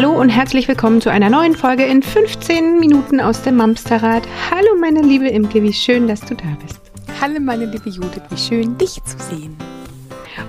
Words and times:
Hallo 0.00 0.18
und 0.18 0.30
herzlich 0.30 0.66
willkommen 0.66 1.02
zu 1.02 1.10
einer 1.10 1.28
neuen 1.28 1.54
Folge 1.54 1.84
in 1.84 2.02
15 2.02 2.80
Minuten 2.80 3.20
aus 3.20 3.42
dem 3.42 3.56
Mamsterrad. 3.56 4.26
Hallo 4.50 4.74
meine 4.80 5.02
liebe 5.02 5.28
Imke, 5.28 5.62
wie 5.62 5.74
schön, 5.74 6.08
dass 6.08 6.22
du 6.22 6.34
da 6.34 6.56
bist. 6.64 6.80
Hallo 7.20 7.38
meine 7.38 7.66
liebe 7.66 7.90
Judith, 7.90 8.22
wie 8.30 8.38
schön 8.38 8.78
dich 8.78 8.94
zu 9.04 9.18
sehen. 9.18 9.58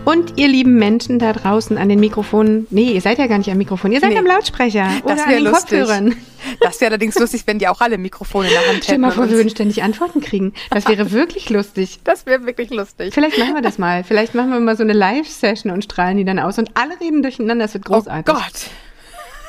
Und 0.05 0.39
ihr 0.39 0.47
lieben 0.47 0.75
Menschen 0.75 1.19
da 1.19 1.33
draußen 1.33 1.77
an 1.77 1.89
den 1.89 2.00
Mikrofonen, 2.00 2.65
nee, 2.69 2.93
ihr 2.93 3.01
seid 3.01 3.18
ja 3.18 3.27
gar 3.27 3.39
nicht 3.39 3.51
am 3.51 3.57
Mikrofon, 3.57 3.91
ihr 3.91 4.00
seid 4.00 4.11
nee. 4.11 4.19
am 4.19 4.25
Lautsprecher 4.25 4.89
oder 5.04 5.15
das 5.15 5.25
an 5.25 5.29
den 5.32 5.43
lustig. 5.43 5.79
Kopfhörern. 5.79 6.15
Das 6.61 6.79
wäre 6.79 6.91
allerdings 6.91 7.19
lustig, 7.19 7.43
wenn 7.46 7.60
die 7.60 7.68
auch 7.68 7.82
alle 7.82 7.97
Mikrofone 7.97 8.47
in 8.47 8.54
der 8.54 8.61
Hand 8.61 8.75
hätten. 8.75 8.83
Stell 8.83 8.97
mal 8.99 9.11
vor, 9.11 9.29
wir 9.29 9.36
würden 9.36 9.49
ständig 9.49 9.83
Antworten 9.83 10.21
kriegen. 10.21 10.54
Das 10.69 10.88
wäre 10.88 11.11
wirklich 11.11 11.49
lustig. 11.49 11.99
Das 12.05 12.25
wäre 12.25 12.46
wirklich 12.46 12.69
lustig. 12.69 13.13
Vielleicht 13.13 13.38
machen 13.38 13.55
wir 13.55 13.61
das 13.61 13.77
mal. 13.77 14.05
Vielleicht 14.05 14.33
machen 14.33 14.52
wir 14.52 14.61
mal 14.61 14.77
so 14.77 14.83
eine 14.83 14.93
Live-Session 14.93 15.74
und 15.74 15.83
strahlen 15.83 16.15
die 16.15 16.24
dann 16.24 16.39
aus 16.39 16.57
und 16.57 16.71
alle 16.75 16.97
reden 17.02 17.21
durcheinander. 17.21 17.65
Das 17.65 17.74
wird 17.74 17.89
oh 17.89 17.96
großartig. 17.96 18.33
Oh 18.33 18.38
Gott. 18.38 18.69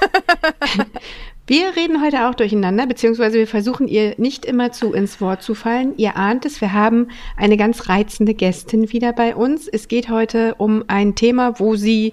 Wir 1.46 1.74
reden 1.74 2.00
heute 2.00 2.28
auch 2.28 2.34
durcheinander, 2.36 2.86
beziehungsweise 2.86 3.36
wir 3.36 3.48
versuchen 3.48 3.88
ihr 3.88 4.14
nicht 4.16 4.44
immer 4.46 4.70
zu 4.70 4.92
ins 4.92 5.20
Wort 5.20 5.42
zu 5.42 5.56
fallen. 5.56 5.96
Ihr 5.96 6.16
ahnt 6.16 6.46
es, 6.46 6.60
wir 6.60 6.72
haben 6.72 7.08
eine 7.36 7.56
ganz 7.56 7.88
reizende 7.88 8.32
Gästin 8.32 8.92
wieder 8.92 9.12
bei 9.12 9.34
uns. 9.34 9.66
Es 9.66 9.88
geht 9.88 10.08
heute 10.08 10.54
um 10.54 10.84
ein 10.86 11.16
Thema, 11.16 11.58
wo 11.58 11.74
sie, 11.74 12.12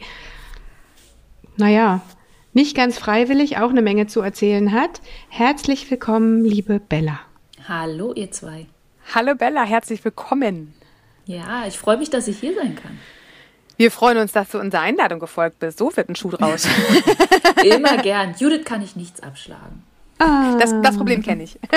naja, 1.58 2.02
nicht 2.54 2.76
ganz 2.76 2.98
freiwillig 2.98 3.58
auch 3.60 3.70
eine 3.70 3.84
Menge 3.84 4.08
zu 4.08 4.22
erzählen 4.22 4.72
hat. 4.72 5.00
Herzlich 5.30 5.90
willkommen, 5.92 6.44
liebe 6.44 6.80
Bella. 6.80 7.20
Hallo, 7.68 8.14
ihr 8.14 8.32
zwei. 8.32 8.66
Hallo 9.14 9.36
Bella, 9.36 9.64
herzlich 9.64 10.04
willkommen. 10.04 10.74
Ja, 11.26 11.68
ich 11.68 11.78
freue 11.78 11.98
mich, 11.98 12.10
dass 12.10 12.28
ich 12.28 12.40
hier 12.40 12.56
sein 12.56 12.76
kann. 12.76 12.98
Wir 13.80 13.90
freuen 13.92 14.18
uns, 14.18 14.34
dass 14.34 14.50
du 14.50 14.60
unserer 14.60 14.82
Einladung 14.82 15.20
gefolgt 15.20 15.60
bist. 15.60 15.78
So 15.78 15.96
wird 15.96 16.10
ein 16.10 16.16
Schuh 16.18 16.32
draus. 16.32 16.68
Immer 17.64 17.96
gern. 18.04 18.36
Judith 18.38 18.66
kann 18.66 18.82
ich 18.82 18.98
nichts 18.98 19.24
abschlagen. 19.24 19.84
Ah. 20.18 20.58
Das, 20.60 20.76
das 20.84 20.98
Problem 20.98 21.24
kenne 21.24 21.44
ich. 21.44 21.58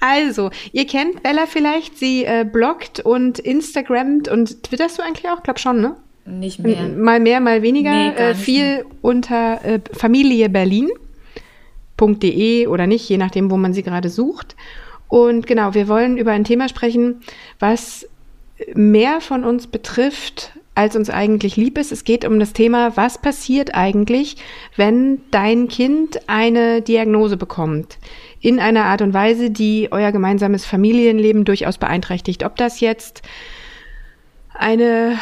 Also, 0.00 0.48
ihr 0.72 0.86
kennt 0.86 1.22
Bella 1.22 1.44
vielleicht. 1.46 1.98
Sie 1.98 2.24
äh, 2.24 2.46
bloggt 2.50 3.00
und 3.00 3.38
Instagrammt 3.38 4.26
und 4.26 4.62
twitterst 4.62 4.98
du 4.98 5.02
eigentlich 5.02 5.28
auch? 5.28 5.42
Glaub 5.42 5.58
schon, 5.58 5.82
ne? 5.82 5.96
Nicht 6.24 6.60
mehr. 6.60 6.88
Mal 6.88 7.20
mehr, 7.20 7.40
mal 7.40 7.60
weniger. 7.60 7.90
Nee, 7.90 8.08
äh, 8.08 8.34
viel 8.34 8.76
mehr. 8.76 8.86
unter 9.02 9.62
äh, 9.62 9.80
familieberlin.de 9.92 12.68
oder 12.68 12.86
nicht, 12.86 13.06
je 13.06 13.18
nachdem, 13.18 13.50
wo 13.50 13.58
man 13.58 13.74
sie 13.74 13.82
gerade 13.82 14.08
sucht. 14.08 14.56
Und 15.08 15.46
genau, 15.46 15.74
wir 15.74 15.88
wollen 15.88 16.16
über 16.16 16.32
ein 16.32 16.44
Thema 16.44 16.70
sprechen, 16.70 17.20
was 17.58 18.08
mehr 18.74 19.20
von 19.20 19.44
uns 19.44 19.66
betrifft, 19.66 20.52
als 20.74 20.96
uns 20.96 21.10
eigentlich 21.10 21.56
lieb 21.56 21.78
ist. 21.78 21.92
Es 21.92 22.04
geht 22.04 22.24
um 22.24 22.40
das 22.40 22.52
Thema, 22.52 22.96
was 22.96 23.18
passiert 23.18 23.74
eigentlich, 23.74 24.36
wenn 24.76 25.20
dein 25.30 25.68
Kind 25.68 26.28
eine 26.28 26.82
Diagnose 26.82 27.36
bekommt? 27.36 27.98
In 28.40 28.58
einer 28.58 28.84
Art 28.84 29.00
und 29.00 29.14
Weise, 29.14 29.50
die 29.50 29.88
euer 29.90 30.12
gemeinsames 30.12 30.66
Familienleben 30.66 31.44
durchaus 31.44 31.78
beeinträchtigt. 31.78 32.44
Ob 32.44 32.56
das 32.56 32.80
jetzt 32.80 33.22
eine, 34.52 35.16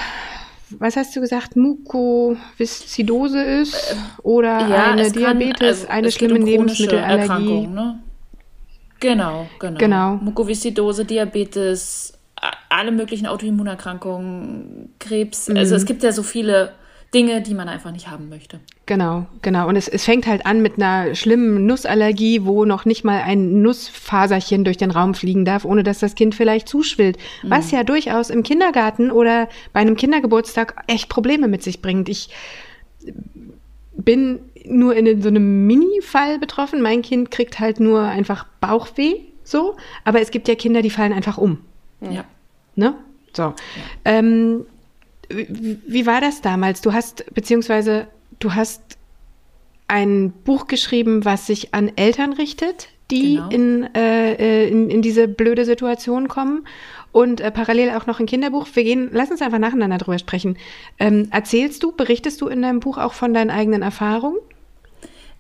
was 0.71 0.97
hast 0.97 1.15
du 1.15 1.21
gesagt, 1.21 1.55
Mukoviszidose 1.55 3.43
ist 3.43 3.97
oder 4.23 4.69
ja, 4.69 4.91
eine 4.93 5.11
Diabetes, 5.11 5.59
kann, 5.59 5.69
also 5.69 5.87
eine 5.89 6.11
schlimme 6.11 6.41
um 6.41 6.47
Lebensmittelallergie. 6.47 7.67
Ne? 7.67 8.01
Genau, 9.01 9.49
genau. 9.59 9.79
genau. 9.79 10.15
Mukoviszidose, 10.17 11.05
Diabetes, 11.05 12.15
alle 12.69 12.93
möglichen 12.93 13.27
Autoimmunerkrankungen, 13.27 14.95
Krebs. 14.99 15.49
Mhm. 15.49 15.57
Also 15.57 15.75
es 15.77 15.85
gibt 15.85 16.03
ja 16.03 16.13
so 16.13 16.23
viele 16.23 16.73
Dinge, 17.15 17.43
die 17.43 17.55
man 17.55 17.69
einfach 17.69 17.93
nicht 17.93 18.11
haben 18.11 18.29
möchte. 18.31 18.59
Genau, 18.87 19.27
genau. 19.43 19.69
Und 19.69 19.77
es, 19.77 19.87
es 19.87 20.05
fängt 20.05 20.27
halt 20.27 20.47
an 20.47 20.63
mit 20.63 20.77
einer 20.77 21.15
schlimmen 21.15 21.67
Nussallergie, 21.67 22.45
wo 22.45 22.65
noch 22.65 22.85
nicht 22.85 23.05
mal 23.05 23.21
ein 23.23 23.61
Nussfaserchen 23.61 24.65
durch 24.65 24.79
den 24.79 24.91
Raum 24.91 25.15
fliegen 25.15 25.45
darf, 25.45 25.65
ohne 25.65 25.83
dass 25.83 25.99
das 25.99 26.15
Kind 26.15 26.35
vielleicht 26.35 26.69
zuschwillt. 26.69 27.19
Mhm. 27.43 27.51
Was 27.51 27.71
ja 27.71 27.85
durchaus 27.85 28.31
im 28.31 28.43
Kindergarten 28.43 29.11
oder 29.11 29.49
bei 29.73 29.81
einem 29.81 29.97
Kindergeburtstag 29.97 30.83
echt 30.87 31.11
Probleme 31.11 31.49
mit 31.49 31.63
sich 31.63 31.83
bringt. 31.83 32.09
Ich 32.09 32.31
bin 33.95 34.41
nur 34.65 34.97
in 34.97 35.21
so 35.21 35.29
einem 35.29 35.67
Mini-Fall 35.67 36.39
betroffen. 36.39 36.81
Mein 36.81 37.03
Kind 37.03 37.31
kriegt 37.31 37.61
halt 37.61 37.79
nur 37.79 38.03
einfach 38.03 38.47
Bauchweh, 38.61 39.17
so. 39.45 39.77
Aber 40.05 40.21
es 40.21 40.31
gibt 40.31 40.49
ja 40.49 40.55
Kinder, 40.55 40.81
die 40.81 40.91
fallen 40.91 41.13
einfach 41.13 41.37
um. 41.37 41.59
Ja. 42.11 42.25
Ne? 42.75 42.95
So. 43.35 43.43
Ja. 43.43 43.55
Ähm, 44.05 44.67
wie, 45.29 45.79
wie 45.87 46.07
war 46.07 46.21
das 46.21 46.41
damals? 46.41 46.81
Du 46.81 46.93
hast, 46.93 47.25
beziehungsweise 47.35 48.09
du 48.39 48.55
hast 48.55 48.99
ein 49.89 50.33
Buch 50.45 50.67
geschrieben, 50.67 51.25
was 51.25 51.47
sich 51.47 51.75
an 51.75 51.93
Eltern 51.97 52.33
richtet, 52.33 52.89
die 53.11 53.35
genau. 53.35 53.49
in, 53.51 53.95
äh, 53.95 54.33
äh, 54.33 54.69
in, 54.69 54.91
in, 54.91 55.03
diese 55.03 55.29
blöde 55.29 55.65
Situation 55.65 56.29
kommen. 56.29 56.67
Und 57.13 57.43
äh, 57.43 57.51
parallel 57.51 57.91
auch 57.91 58.07
noch 58.07 58.21
ein 58.21 58.27
Kinderbuch. 58.27 58.67
Wir 58.73 58.85
gehen, 58.85 59.11
lass 59.13 59.31
uns 59.31 59.43
einfach 59.43 59.59
nacheinander 59.59 59.99
drüber 59.99 60.19
sprechen. 60.19 60.57
Ähm, 60.99 61.29
erzählst 61.31 61.83
du, 61.83 61.93
berichtest 61.93 62.41
du 62.41 62.49
in 62.49 62.63
deinem 62.63 62.81
Buch 62.81 62.97
auch 62.97 63.13
von 63.13 63.35
deinen 63.35 63.51
eigenen 63.51 63.83
Erfahrungen? 63.83 64.39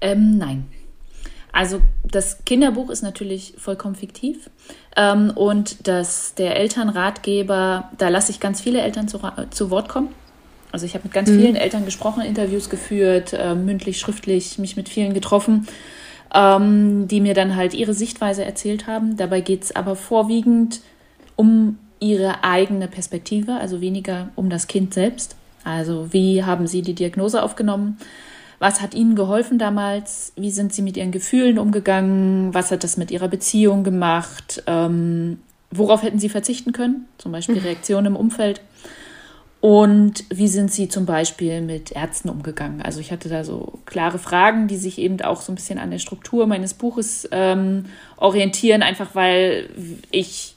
Ähm, 0.02 0.36
nein. 0.36 0.66
Also 1.52 1.80
das 2.02 2.44
Kinderbuch 2.44 2.88
ist 2.88 3.02
natürlich 3.02 3.54
vollkommen 3.58 3.94
fiktiv. 3.94 4.50
Ähm, 4.96 5.30
und 5.34 5.86
das, 5.86 6.34
der 6.34 6.56
Elternratgeber, 6.56 7.90
da 7.98 8.08
lasse 8.08 8.32
ich 8.32 8.40
ganz 8.40 8.60
viele 8.60 8.80
Eltern 8.80 9.06
zu, 9.06 9.20
zu 9.50 9.70
Wort 9.70 9.88
kommen. 9.88 10.08
Also 10.72 10.86
ich 10.86 10.94
habe 10.94 11.04
mit 11.04 11.12
ganz 11.12 11.28
mhm. 11.28 11.40
vielen 11.40 11.56
Eltern 11.56 11.84
gesprochen, 11.84 12.22
Interviews 12.22 12.70
geführt, 12.70 13.34
äh, 13.34 13.54
mündlich, 13.54 14.00
schriftlich, 14.00 14.58
mich 14.58 14.76
mit 14.76 14.88
vielen 14.88 15.12
getroffen, 15.12 15.68
ähm, 16.34 17.06
die 17.08 17.20
mir 17.20 17.34
dann 17.34 17.54
halt 17.54 17.74
ihre 17.74 17.92
Sichtweise 17.92 18.44
erzählt 18.44 18.86
haben. 18.86 19.18
Dabei 19.18 19.42
geht 19.42 19.64
es 19.64 19.76
aber 19.76 19.94
vorwiegend 19.94 20.80
um 21.36 21.78
ihre 22.00 22.42
eigene 22.42 22.88
Perspektive, 22.88 23.54
also 23.54 23.82
weniger 23.82 24.30
um 24.34 24.48
das 24.48 24.66
Kind 24.66 24.94
selbst. 24.94 25.36
Also 25.64 26.12
wie 26.12 26.42
haben 26.42 26.66
sie 26.66 26.82
die 26.82 26.94
Diagnose 26.94 27.42
aufgenommen? 27.42 27.98
Was 28.62 28.80
hat 28.80 28.94
Ihnen 28.94 29.16
geholfen 29.16 29.58
damals? 29.58 30.32
Wie 30.36 30.52
sind 30.52 30.72
Sie 30.72 30.82
mit 30.82 30.96
Ihren 30.96 31.10
Gefühlen 31.10 31.58
umgegangen? 31.58 32.54
Was 32.54 32.70
hat 32.70 32.84
das 32.84 32.96
mit 32.96 33.10
Ihrer 33.10 33.26
Beziehung 33.26 33.82
gemacht? 33.82 34.62
Ähm, 34.68 35.40
worauf 35.72 36.04
hätten 36.04 36.20
Sie 36.20 36.28
verzichten 36.28 36.70
können? 36.70 37.08
Zum 37.18 37.32
Beispiel 37.32 37.56
mhm. 37.56 37.62
Reaktionen 37.62 38.06
im 38.06 38.16
Umfeld. 38.16 38.60
Und 39.60 40.22
wie 40.30 40.46
sind 40.46 40.72
Sie 40.72 40.88
zum 40.88 41.06
Beispiel 41.06 41.60
mit 41.60 41.90
Ärzten 41.90 42.28
umgegangen? 42.28 42.82
Also 42.82 43.00
ich 43.00 43.10
hatte 43.10 43.28
da 43.28 43.42
so 43.42 43.80
klare 43.84 44.20
Fragen, 44.20 44.68
die 44.68 44.76
sich 44.76 44.98
eben 44.98 45.20
auch 45.22 45.40
so 45.40 45.50
ein 45.50 45.56
bisschen 45.56 45.80
an 45.80 45.90
der 45.90 45.98
Struktur 45.98 46.46
meines 46.46 46.72
Buches 46.72 47.28
ähm, 47.32 47.86
orientieren, 48.16 48.84
einfach 48.84 49.16
weil 49.16 49.70
ich 50.12 50.54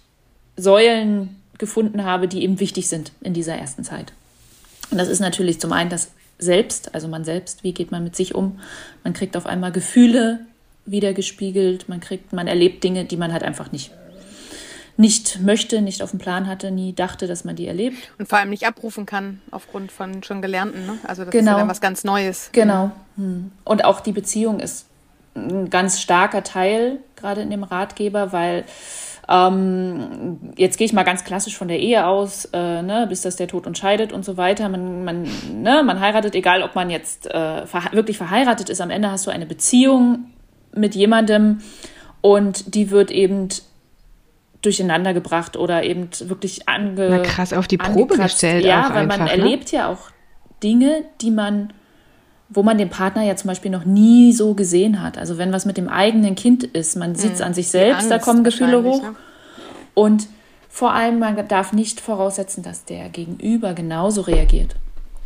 Säulen 0.57 1.41
gefunden 1.57 2.03
habe, 2.03 2.27
die 2.27 2.43
eben 2.43 2.59
wichtig 2.59 2.87
sind 2.87 3.13
in 3.21 3.33
dieser 3.33 3.55
ersten 3.55 3.83
Zeit. 3.83 4.13
Und 4.91 4.99
das 4.99 5.07
ist 5.07 5.21
natürlich 5.21 5.59
zum 5.59 5.73
einen 5.73 5.89
das 5.89 6.11
selbst, 6.37 6.93
also 6.93 7.07
man 7.07 7.23
selbst, 7.23 7.63
wie 7.63 7.73
geht 7.73 7.91
man 7.91 8.03
mit 8.03 8.15
sich 8.15 8.35
um? 8.35 8.59
Man 9.03 9.13
kriegt 9.13 9.37
auf 9.37 9.45
einmal 9.45 9.71
Gefühle 9.71 10.39
wiedergespiegelt, 10.85 11.89
man 11.89 11.99
kriegt, 11.99 12.33
man 12.33 12.47
erlebt 12.47 12.83
Dinge, 12.83 13.05
die 13.05 13.17
man 13.17 13.33
halt 13.33 13.43
einfach 13.43 13.71
nicht 13.71 13.91
nicht 14.97 15.41
möchte, 15.41 15.81
nicht 15.81 16.01
auf 16.01 16.11
dem 16.11 16.19
Plan 16.19 16.47
hatte, 16.47 16.71
nie 16.71 16.93
dachte, 16.93 17.27
dass 17.27 17.43
man 17.43 17.55
die 17.55 17.67
erlebt. 17.67 17.97
Und 18.17 18.29
vor 18.29 18.39
allem 18.39 18.49
nicht 18.49 18.65
abrufen 18.65 19.05
kann 19.05 19.41
aufgrund 19.51 19.91
von 19.91 20.23
schon 20.23 20.41
Gelernten. 20.41 20.85
Ne? 20.85 20.97
Also 21.03 21.25
das 21.25 21.31
genau. 21.31 21.41
ist 21.41 21.45
ja 21.45 21.51
genau. 21.51 21.57
dann 21.57 21.69
was 21.69 21.81
ganz 21.81 22.03
Neues. 22.03 22.49
Genau. 22.53 22.91
Hm. 23.17 23.51
Und 23.65 23.83
auch 23.83 23.99
die 23.99 24.13
Beziehung 24.13 24.59
ist 24.59 24.85
ein 25.35 25.69
ganz 25.69 25.99
starker 25.99 26.43
Teil, 26.43 26.99
gerade 27.17 27.41
in 27.41 27.49
dem 27.49 27.63
Ratgeber, 27.63 28.31
weil 28.31 28.63
ähm, 29.27 30.39
jetzt 30.55 30.77
gehe 30.77 30.85
ich 30.85 30.93
mal 30.93 31.03
ganz 31.03 31.23
klassisch 31.23 31.57
von 31.57 31.67
der 31.67 31.79
Ehe 31.79 32.05
aus, 32.05 32.45
äh, 32.53 32.81
ne, 32.81 33.05
bis 33.09 33.21
das 33.21 33.35
der 33.35 33.47
Tod 33.47 33.65
entscheidet 33.65 34.13
und 34.13 34.23
so 34.23 34.37
weiter. 34.37 34.69
Man, 34.69 35.03
man, 35.03 35.23
ne, 35.51 35.83
man 35.83 35.99
heiratet, 35.99 36.35
egal 36.35 36.61
ob 36.61 36.75
man 36.75 36.89
jetzt 36.89 37.27
äh, 37.27 37.65
verhe 37.65 37.91
wirklich 37.93 38.17
verheiratet 38.17 38.69
ist, 38.69 38.81
am 38.81 38.91
Ende 38.91 39.09
hast 39.09 39.25
du 39.25 39.31
eine 39.31 39.45
Beziehung 39.45 40.25
mit 40.73 40.93
jemandem 40.93 41.61
und 42.21 42.75
die 42.75 42.91
wird 42.91 43.11
eben 43.11 43.49
durcheinander 44.61 45.13
gebracht 45.13 45.57
oder 45.57 45.83
eben 45.83 46.09
wirklich 46.23 46.67
ange 46.67 47.07
Na 47.09 47.19
krass 47.19 47.53
auf 47.53 47.67
die 47.67 47.77
Probe 47.77 48.17
gestellt. 48.17 48.65
Ja, 48.65 48.89
weil 48.89 49.03
einfach, 49.03 49.17
man 49.17 49.27
ne? 49.27 49.31
erlebt 49.31 49.71
ja 49.71 49.89
auch 49.89 50.09
Dinge, 50.63 51.03
die 51.21 51.31
man 51.31 51.73
wo 52.49 52.63
man 52.63 52.77
den 52.77 52.89
Partner 52.89 53.23
ja 53.23 53.35
zum 53.35 53.47
Beispiel 53.47 53.71
noch 53.71 53.85
nie 53.85 54.31
so 54.33 54.53
gesehen 54.53 55.01
hat. 55.01 55.17
Also 55.17 55.37
wenn 55.37 55.51
was 55.51 55.65
mit 55.65 55.77
dem 55.77 55.87
eigenen 55.87 56.35
Kind 56.35 56.63
ist, 56.63 56.95
man 56.95 57.15
sieht 57.15 57.33
es 57.33 57.39
mhm. 57.39 57.45
an 57.45 57.53
sich 57.53 57.69
selbst, 57.69 58.09
da 58.09 58.19
kommen 58.19 58.43
Gefühle 58.43 58.83
hoch. 58.83 59.01
Ne? 59.01 59.15
Und 59.93 60.27
vor 60.69 60.93
allem, 60.93 61.19
man 61.19 61.47
darf 61.47 61.73
nicht 61.73 61.99
voraussetzen, 62.01 62.61
dass 62.61 62.85
der 62.85 63.09
Gegenüber 63.09 63.73
genauso 63.73 64.21
reagiert 64.21 64.75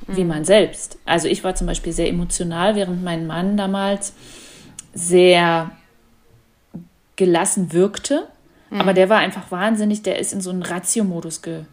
mhm. 0.08 0.18
wie 0.18 0.24
man 0.24 0.46
selbst. 0.46 0.98
Also 1.06 1.28
ich 1.28 1.44
war 1.44 1.56
zum 1.56 1.68
Beispiel 1.68 1.94
sehr 1.94 2.08
emotional, 2.08 2.76
während 2.76 3.04
mein 3.04 3.28
Mann 3.28 3.58
damals 3.58 4.14
sehr 4.94 5.72
gelassen 7.16 7.74
wirkte. 7.74 8.28
Mhm. 8.70 8.82
Aber 8.82 8.94
der 8.94 9.10
war 9.10 9.20
einfach 9.20 9.52
wahnsinnig, 9.52 10.04
der 10.04 10.20
ist 10.20 10.34
in 10.34 10.42
so 10.42 10.50
einen 10.50 10.64
Ratio-Modus 10.64 11.42
ge, 11.42 11.64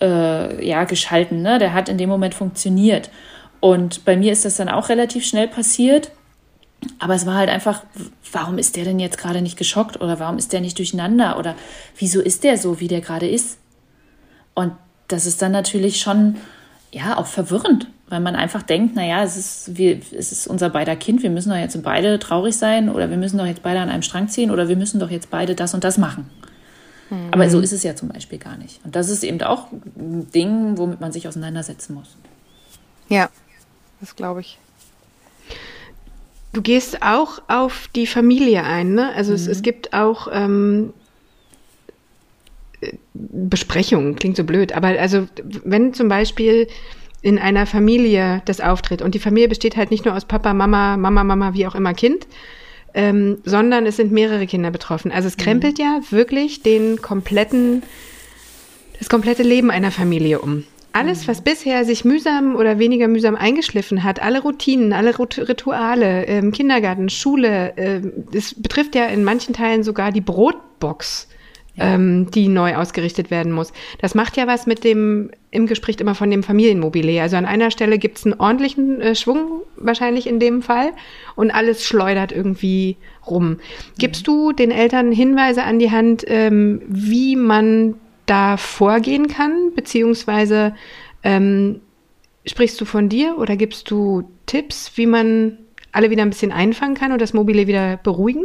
äh, 0.00 0.66
ja, 0.66 0.84
geschalten. 0.84 1.42
Ne? 1.42 1.58
Der 1.58 1.72
hat 1.72 1.88
in 1.88 1.98
dem 1.98 2.08
Moment 2.08 2.34
funktioniert. 2.34 3.10
Und 3.60 4.04
bei 4.04 4.16
mir 4.16 4.32
ist 4.32 4.44
das 4.44 4.56
dann 4.56 4.68
auch 4.68 4.88
relativ 4.88 5.24
schnell 5.24 5.48
passiert. 5.48 6.10
Aber 6.98 7.14
es 7.14 7.26
war 7.26 7.34
halt 7.34 7.48
einfach, 7.48 7.82
warum 8.32 8.58
ist 8.58 8.76
der 8.76 8.84
denn 8.84 9.00
jetzt 9.00 9.18
gerade 9.18 9.42
nicht 9.42 9.56
geschockt 9.56 10.00
oder 10.00 10.20
warum 10.20 10.38
ist 10.38 10.52
der 10.52 10.60
nicht 10.60 10.78
durcheinander 10.78 11.38
oder 11.38 11.54
wieso 11.98 12.20
ist 12.20 12.44
der 12.44 12.58
so, 12.58 12.80
wie 12.80 12.88
der 12.88 13.00
gerade 13.00 13.28
ist? 13.28 13.58
Und 14.54 14.72
das 15.08 15.26
ist 15.26 15.42
dann 15.42 15.52
natürlich 15.52 16.00
schon, 16.00 16.36
ja, 16.92 17.18
auch 17.18 17.26
verwirrend, 17.26 17.88
weil 18.08 18.20
man 18.20 18.36
einfach 18.36 18.62
denkt, 18.62 18.94
naja, 18.94 19.22
es 19.22 19.36
ist, 19.36 19.76
wir, 19.76 20.00
es 20.12 20.32
ist 20.32 20.46
unser 20.46 20.70
beider 20.70 20.96
Kind, 20.96 21.22
wir 21.22 21.30
müssen 21.30 21.50
doch 21.50 21.56
jetzt 21.56 21.80
beide 21.82 22.18
traurig 22.18 22.56
sein 22.56 22.88
oder 22.88 23.10
wir 23.10 23.16
müssen 23.16 23.38
doch 23.38 23.46
jetzt 23.46 23.62
beide 23.62 23.80
an 23.80 23.88
einem 23.88 24.02
Strang 24.02 24.28
ziehen 24.28 24.50
oder 24.50 24.68
wir 24.68 24.76
müssen 24.76 25.00
doch 25.00 25.10
jetzt 25.10 25.30
beide 25.30 25.54
das 25.54 25.74
und 25.74 25.82
das 25.84 25.98
machen. 25.98 26.30
Mhm. 27.10 27.28
Aber 27.30 27.48
so 27.50 27.60
ist 27.60 27.72
es 27.72 27.82
ja 27.82 27.94
zum 27.94 28.08
Beispiel 28.08 28.38
gar 28.38 28.56
nicht. 28.56 28.84
Und 28.84 28.96
das 28.96 29.08
ist 29.08 29.24
eben 29.24 29.40
auch 29.42 29.68
ein 29.96 30.30
Ding, 30.30 30.78
womit 30.78 31.00
man 31.00 31.12
sich 31.12 31.28
auseinandersetzen 31.28 31.94
muss. 31.94 32.16
Ja, 33.08 33.28
das 34.00 34.16
glaube 34.16 34.40
ich. 34.40 34.58
Du 36.52 36.62
gehst 36.62 37.02
auch 37.02 37.42
auf 37.48 37.88
die 37.94 38.06
Familie 38.06 38.64
ein, 38.64 38.94
ne? 38.94 39.12
Also 39.14 39.32
mhm. 39.32 39.36
es, 39.36 39.46
es, 39.46 39.62
gibt 39.62 39.92
auch 39.92 40.28
ähm, 40.32 40.94
Besprechungen, 43.12 44.16
klingt 44.16 44.36
so 44.36 44.44
blöd, 44.44 44.72
aber 44.72 44.88
also 44.88 45.28
wenn 45.64 45.92
zum 45.92 46.08
Beispiel 46.08 46.68
in 47.22 47.38
einer 47.38 47.66
Familie 47.66 48.42
das 48.44 48.60
auftritt 48.60 49.02
und 49.02 49.14
die 49.14 49.18
Familie 49.18 49.48
besteht 49.48 49.76
halt 49.76 49.90
nicht 49.90 50.04
nur 50.04 50.14
aus 50.14 50.24
Papa, 50.24 50.54
Mama, 50.54 50.96
Mama, 50.96 51.24
Mama, 51.24 51.54
wie 51.54 51.66
auch 51.66 51.74
immer 51.74 51.92
Kind, 51.92 52.26
ähm, 52.94 53.38
sondern 53.44 53.84
es 53.84 53.96
sind 53.96 54.12
mehrere 54.12 54.46
Kinder 54.46 54.70
betroffen. 54.70 55.12
Also 55.12 55.28
es 55.28 55.36
mhm. 55.36 55.42
krempelt 55.42 55.78
mhm. 55.78 55.84
ja 55.84 56.00
wirklich 56.10 56.62
den 56.62 57.02
kompletten, 57.02 57.82
das 58.98 59.08
komplette 59.08 59.42
Leben 59.42 59.70
einer 59.70 59.90
Familie 59.90 60.40
um. 60.40 60.64
Alles, 60.96 61.28
was 61.28 61.42
bisher 61.42 61.84
sich 61.84 62.06
mühsam 62.06 62.56
oder 62.56 62.78
weniger 62.78 63.06
mühsam 63.06 63.36
eingeschliffen 63.36 64.02
hat, 64.02 64.22
alle 64.22 64.40
Routinen, 64.40 64.94
alle 64.94 65.18
Rituale, 65.18 66.24
ähm, 66.24 66.52
Kindergarten, 66.52 67.10
Schule, 67.10 67.76
äh, 67.76 68.00
das 68.32 68.54
betrifft 68.54 68.94
ja 68.94 69.04
in 69.04 69.22
manchen 69.22 69.52
Teilen 69.52 69.82
sogar 69.82 70.10
die 70.10 70.22
Brotbox, 70.22 71.28
ja. 71.74 71.94
ähm, 71.94 72.30
die 72.30 72.48
neu 72.48 72.76
ausgerichtet 72.76 73.30
werden 73.30 73.52
muss. 73.52 73.74
Das 74.00 74.14
macht 74.14 74.38
ja 74.38 74.46
was 74.46 74.66
mit 74.66 74.84
dem, 74.84 75.32
im 75.50 75.66
Gespräch 75.66 75.96
immer 76.00 76.14
von 76.14 76.30
dem 76.30 76.42
Familienmobilier. 76.42 77.24
Also 77.24 77.36
an 77.36 77.44
einer 77.44 77.70
Stelle 77.70 77.98
gibt 77.98 78.16
es 78.16 78.24
einen 78.24 78.40
ordentlichen 78.40 79.02
äh, 79.02 79.14
Schwung, 79.14 79.60
wahrscheinlich 79.76 80.26
in 80.26 80.40
dem 80.40 80.62
Fall, 80.62 80.92
und 81.34 81.50
alles 81.50 81.84
schleudert 81.84 82.32
irgendwie 82.32 82.96
rum. 83.26 83.58
Gibst 83.98 84.22
mhm. 84.22 84.32
du 84.32 84.52
den 84.52 84.70
Eltern 84.70 85.12
Hinweise 85.12 85.62
an 85.62 85.78
die 85.78 85.90
Hand, 85.90 86.24
ähm, 86.26 86.80
wie 86.86 87.36
man 87.36 87.96
da 88.26 88.56
vorgehen 88.56 89.28
kann, 89.28 89.72
beziehungsweise 89.74 90.74
ähm, 91.22 91.80
sprichst 92.44 92.80
du 92.80 92.84
von 92.84 93.08
dir 93.08 93.38
oder 93.38 93.56
gibst 93.56 93.90
du 93.90 94.28
Tipps, 94.46 94.92
wie 94.96 95.06
man 95.06 95.58
alle 95.92 96.10
wieder 96.10 96.22
ein 96.22 96.30
bisschen 96.30 96.52
einfangen 96.52 96.94
kann 96.94 97.12
und 97.12 97.20
das 97.20 97.32
Mobile 97.32 97.66
wieder 97.66 97.96
beruhigen? 97.96 98.44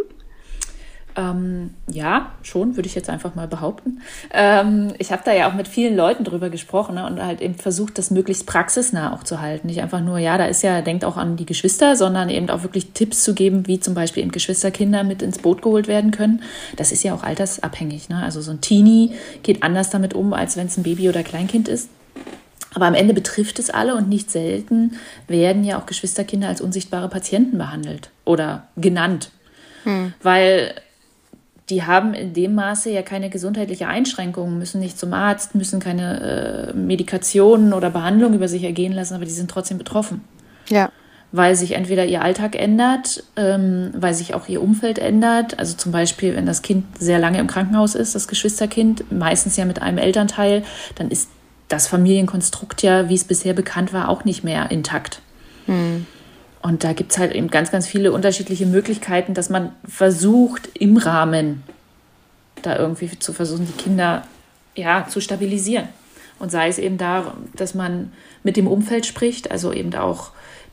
Ähm, 1.18 1.72
ja, 1.88 2.32
schon, 2.42 2.78
würde 2.78 2.88
ich 2.88 2.96
jetzt 2.96 3.10
einfach 3.10 3.36
mal 3.36 3.48
behaupten. 3.48 4.02
Ähm, 4.32 4.94
ich 4.98 5.12
habe 5.12 5.22
da 5.26 5.34
ja 5.34 5.50
auch 5.50 5.54
mit 5.54 5.68
vielen 5.68 5.96
Leuten 5.96 6.24
drüber 6.24 6.50
gesprochen 6.50 6.96
ne, 6.96 7.06
und 7.06 7.22
halt 7.22 7.42
eben 7.42 7.56
versucht, 7.56 7.98
das 7.98 8.12
möglichst 8.12 8.46
praxisnah 8.46 9.14
auch 9.14 9.24
zu 9.24 9.42
halten. 9.42 9.68
Nicht 9.68 9.82
einfach 9.82 10.00
nur, 10.00 10.20
ja, 10.20 10.38
da 10.38 10.46
ist 10.46 10.64
ja, 10.64 10.82
denkt 10.82 11.04
auch 11.04 11.18
an 11.18 11.36
die 11.36 11.46
Geschwister, 11.46 11.96
sondern 11.96 12.30
eben 12.30 12.50
auch 12.50 12.64
wirklich 12.64 12.92
Tipps 12.94 13.24
zu 13.24 13.34
geben, 13.34 13.68
wie 13.68 13.80
zum 13.80 13.94
Beispiel 13.94 14.24
eben 14.24 14.32
Geschwisterkinder 14.32 15.04
mit 15.04 15.22
ins 15.22 15.40
Boot 15.40 15.62
geholt 15.62 15.88
werden 15.88 16.12
können. 16.12 16.42
Das 16.78 16.92
ist 16.92 17.04
ja 17.04 17.14
auch 17.14 17.24
altersabhängig. 17.24 18.08
Ne? 18.08 18.24
Also 18.24 18.40
so 18.42 18.52
ein 18.52 18.62
Teenie 18.62 19.12
geht 19.44 19.64
anders 19.64 19.90
damit 19.90 20.14
um, 20.14 20.34
als 20.34 20.56
wenn 20.56 20.68
es 20.68 20.78
ein 20.78 20.84
Baby 20.84 21.10
oder 21.10 21.24
Kleinkind 21.24 21.68
ist. 21.68 21.90
Aber 22.74 22.86
am 22.86 22.94
Ende 22.96 23.14
betrifft 23.14 23.60
es 23.60 23.70
alle 23.70 23.96
und 23.96 24.08
nicht 24.08 24.32
selten 24.32 24.98
werden 25.28 25.64
ja 25.64 25.78
auch 25.78 25.86
Geschwisterkinder 25.86 26.48
als 26.48 26.62
unsichtbare 26.62 27.10
Patienten 27.10 27.58
behandelt 27.58 28.12
oder 28.24 28.68
genannt. 28.78 29.32
Hm. 29.84 30.14
Weil 30.22 30.74
die 31.72 31.84
haben 31.84 32.14
in 32.14 32.34
dem 32.34 32.54
Maße 32.54 32.92
ja 32.92 33.02
keine 33.02 33.30
gesundheitliche 33.30 33.88
Einschränkungen, 33.88 34.60
müssen 34.60 34.82
nicht 34.82 35.00
zum 35.00 35.14
Arzt, 35.14 35.56
müssen 35.56 35.80
keine 35.80 36.72
äh, 36.72 36.74
Medikationen 36.74 37.72
oder 37.72 37.90
Behandlung 37.90 38.34
über 38.34 38.50
sich 38.50 38.64
ergehen 38.66 38.92
lassen, 38.92 39.16
aber 39.16 39.24
die 39.24 39.32
sind 39.32 39.50
trotzdem 39.50 39.78
betroffen. 39.78 40.22
Ja. 40.68 40.92
Weil 41.32 41.56
sich 41.56 41.72
entweder 41.72 42.06
ihr 42.06 42.22
Alltag 42.22 42.58
ändert, 42.58 43.24
ähm, 43.38 43.92
weil 43.96 44.14
sich 44.14 44.34
auch 44.34 44.50
ihr 44.50 44.62
Umfeld 44.62 45.00
ändert. 45.00 45.58
Also 45.60 45.78
zum 45.78 45.94
Beispiel, 45.94 46.36
wenn 46.36 46.46
das 46.46 46.62
Kind 46.62 46.86
sehr 47.00 47.20
lange 47.20 47.40
im 47.40 47.48
Krankenhaus 47.48 47.96
ist, 47.96 48.16
das 48.16 48.28
Geschwisterkind, 48.28 49.10
meistens 49.10 49.56
ja 49.56 49.64
mit 49.64 49.82
einem 49.82 49.98
Elternteil, 49.98 50.64
dann 50.96 51.10
ist 51.10 51.30
das 51.70 51.88
Familienkonstrukt 51.88 52.82
ja, 52.82 53.08
wie 53.08 53.16
es 53.16 53.24
bisher 53.24 53.54
bekannt 53.54 53.94
war, 53.94 54.10
auch 54.10 54.26
nicht 54.26 54.44
mehr 54.44 54.72
intakt. 54.72 55.22
Hm. 55.68 56.06
Und 56.62 56.84
da 56.84 56.94
gibt 56.94 57.12
es 57.12 57.18
halt 57.18 57.34
eben 57.34 57.50
ganz, 57.50 57.72
ganz 57.72 57.88
viele 57.88 58.12
unterschiedliche 58.12 58.66
Möglichkeiten, 58.66 59.34
dass 59.34 59.50
man 59.50 59.72
versucht, 59.88 60.70
im 60.74 60.98
Rahmen 60.98 61.64
da 62.62 62.78
irgendwie 62.78 63.18
zu 63.18 63.34
versuchen, 63.34 63.66
die 63.66 63.82
Kinder 63.82 64.24
ja, 64.76 65.08
zu 65.08 65.22
stabilisieren. 65.22 65.88
Und 66.40 66.52
sei 66.52 66.68
es 66.68 66.78
eben 66.78 66.98
da, 66.98 67.34
dass 67.56 67.74
man 67.74 68.12
mit 68.44 68.58
dem 68.58 68.68
Umfeld 68.68 69.06
spricht, 69.06 69.52
also 69.52 69.74
eben 69.74 69.94
auch 69.96 70.32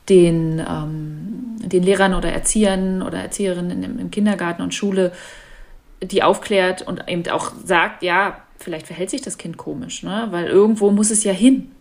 den, 0.09 0.59
ähm, 0.59 1.55
den 1.59 1.83
Lehrern 1.83 2.13
oder 2.13 2.31
Erziehern 2.31 3.01
oder 3.01 3.19
Erzieherinnen 3.19 3.83
im, 3.83 3.99
im 3.99 4.11
Kindergarten 4.11 4.61
und 4.61 4.73
Schule, 4.73 5.11
die 6.01 6.23
aufklärt 6.23 6.81
und 6.81 7.07
eben 7.07 7.27
auch 7.29 7.51
sagt, 7.63 8.03
ja, 8.03 8.37
vielleicht 8.57 8.87
verhält 8.87 9.09
sich 9.09 9.21
das 9.21 9.37
Kind 9.37 9.57
komisch, 9.57 10.03
ne? 10.03 10.27
weil 10.31 10.47
irgendwo 10.47 10.91
muss 10.91 11.11
es 11.11 11.23
ja 11.23 11.33
hin. 11.33 11.71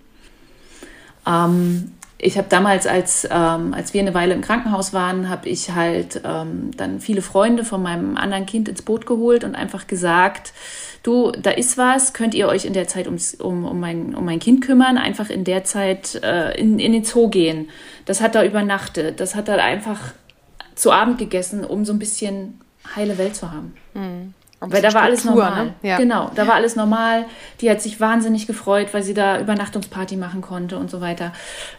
Ähm, 1.27 1.93
ich 2.21 2.37
habe 2.37 2.49
damals, 2.49 2.87
als, 2.87 3.29
ähm, 3.31 3.73
als 3.73 3.95
wir 3.95 4.01
eine 4.01 4.13
Weile 4.13 4.35
im 4.35 4.41
Krankenhaus 4.41 4.93
waren, 4.93 5.29
habe 5.29 5.49
ich 5.49 5.71
halt 5.71 6.21
ähm, 6.25 6.73
dann 6.77 7.01
viele 7.01 7.23
Freunde 7.23 7.65
von 7.65 7.81
meinem 7.81 8.17
anderen 8.17 8.45
Kind 8.45 8.69
ins 8.69 8.83
Boot 8.83 9.07
geholt 9.07 9.45
und 9.45 9.55
einfach 9.55 9.87
gesagt, 9.87 10.53
du, 11.05 11.31
da 11.31 11.51
ist 11.51 11.79
was, 11.79 12.15
könnt 12.15 12.35
ihr 12.35 12.49
euch 12.49 12.65
in 12.65 12.73
der 12.73 12.89
Zeit 12.89 13.07
ums, 13.07 13.35
um, 13.35 13.65
um, 13.65 13.79
mein, 13.79 14.17
um 14.17 14.25
mein 14.25 14.41
Kind 14.41 14.65
kümmern, 14.65 14.99
einfach 14.99 15.31
in 15.31 15.45
der 15.45 15.63
Zeit 15.63 16.17
äh, 16.25 16.59
in, 16.59 16.81
in 16.81 16.93
den 16.93 17.05
Zoo 17.05 17.29
gehen. 17.29 17.71
Das 18.05 18.21
hat 18.21 18.35
da 18.35 18.43
übernachtet, 18.43 19.21
das 19.21 19.37
hat 19.37 19.47
da 19.47 19.55
einfach 19.55 20.01
zu 20.75 20.91
Abend 20.91 21.19
gegessen, 21.19 21.65
um 21.65 21.85
so 21.85 21.93
ein 21.93 22.01
bisschen 22.01 22.61
heile 22.97 23.17
Welt 23.19 23.37
zu 23.37 23.53
haben. 23.53 23.75
Mhm. 23.95 24.35
Weil 24.61 24.83
da 24.83 24.93
war 24.93 25.03
alles 25.03 25.25
normal. 25.25 25.67
Ne? 25.67 25.75
Ja. 25.83 25.97
Genau, 25.99 26.31
da 26.35 26.47
war 26.47 26.55
alles 26.55 26.75
normal. 26.75 27.27
Die 27.61 27.71
hat 27.71 27.81
sich 27.81 28.01
wahnsinnig 28.01 28.47
gefreut, 28.47 28.89
weil 28.93 29.03
sie 29.05 29.15
da 29.15 29.39
Übernachtungsparty 29.39 30.17
machen 30.17 30.41
konnte 30.41 30.79
und 30.79 30.91
so 30.91 31.01
weiter. 31.01 31.33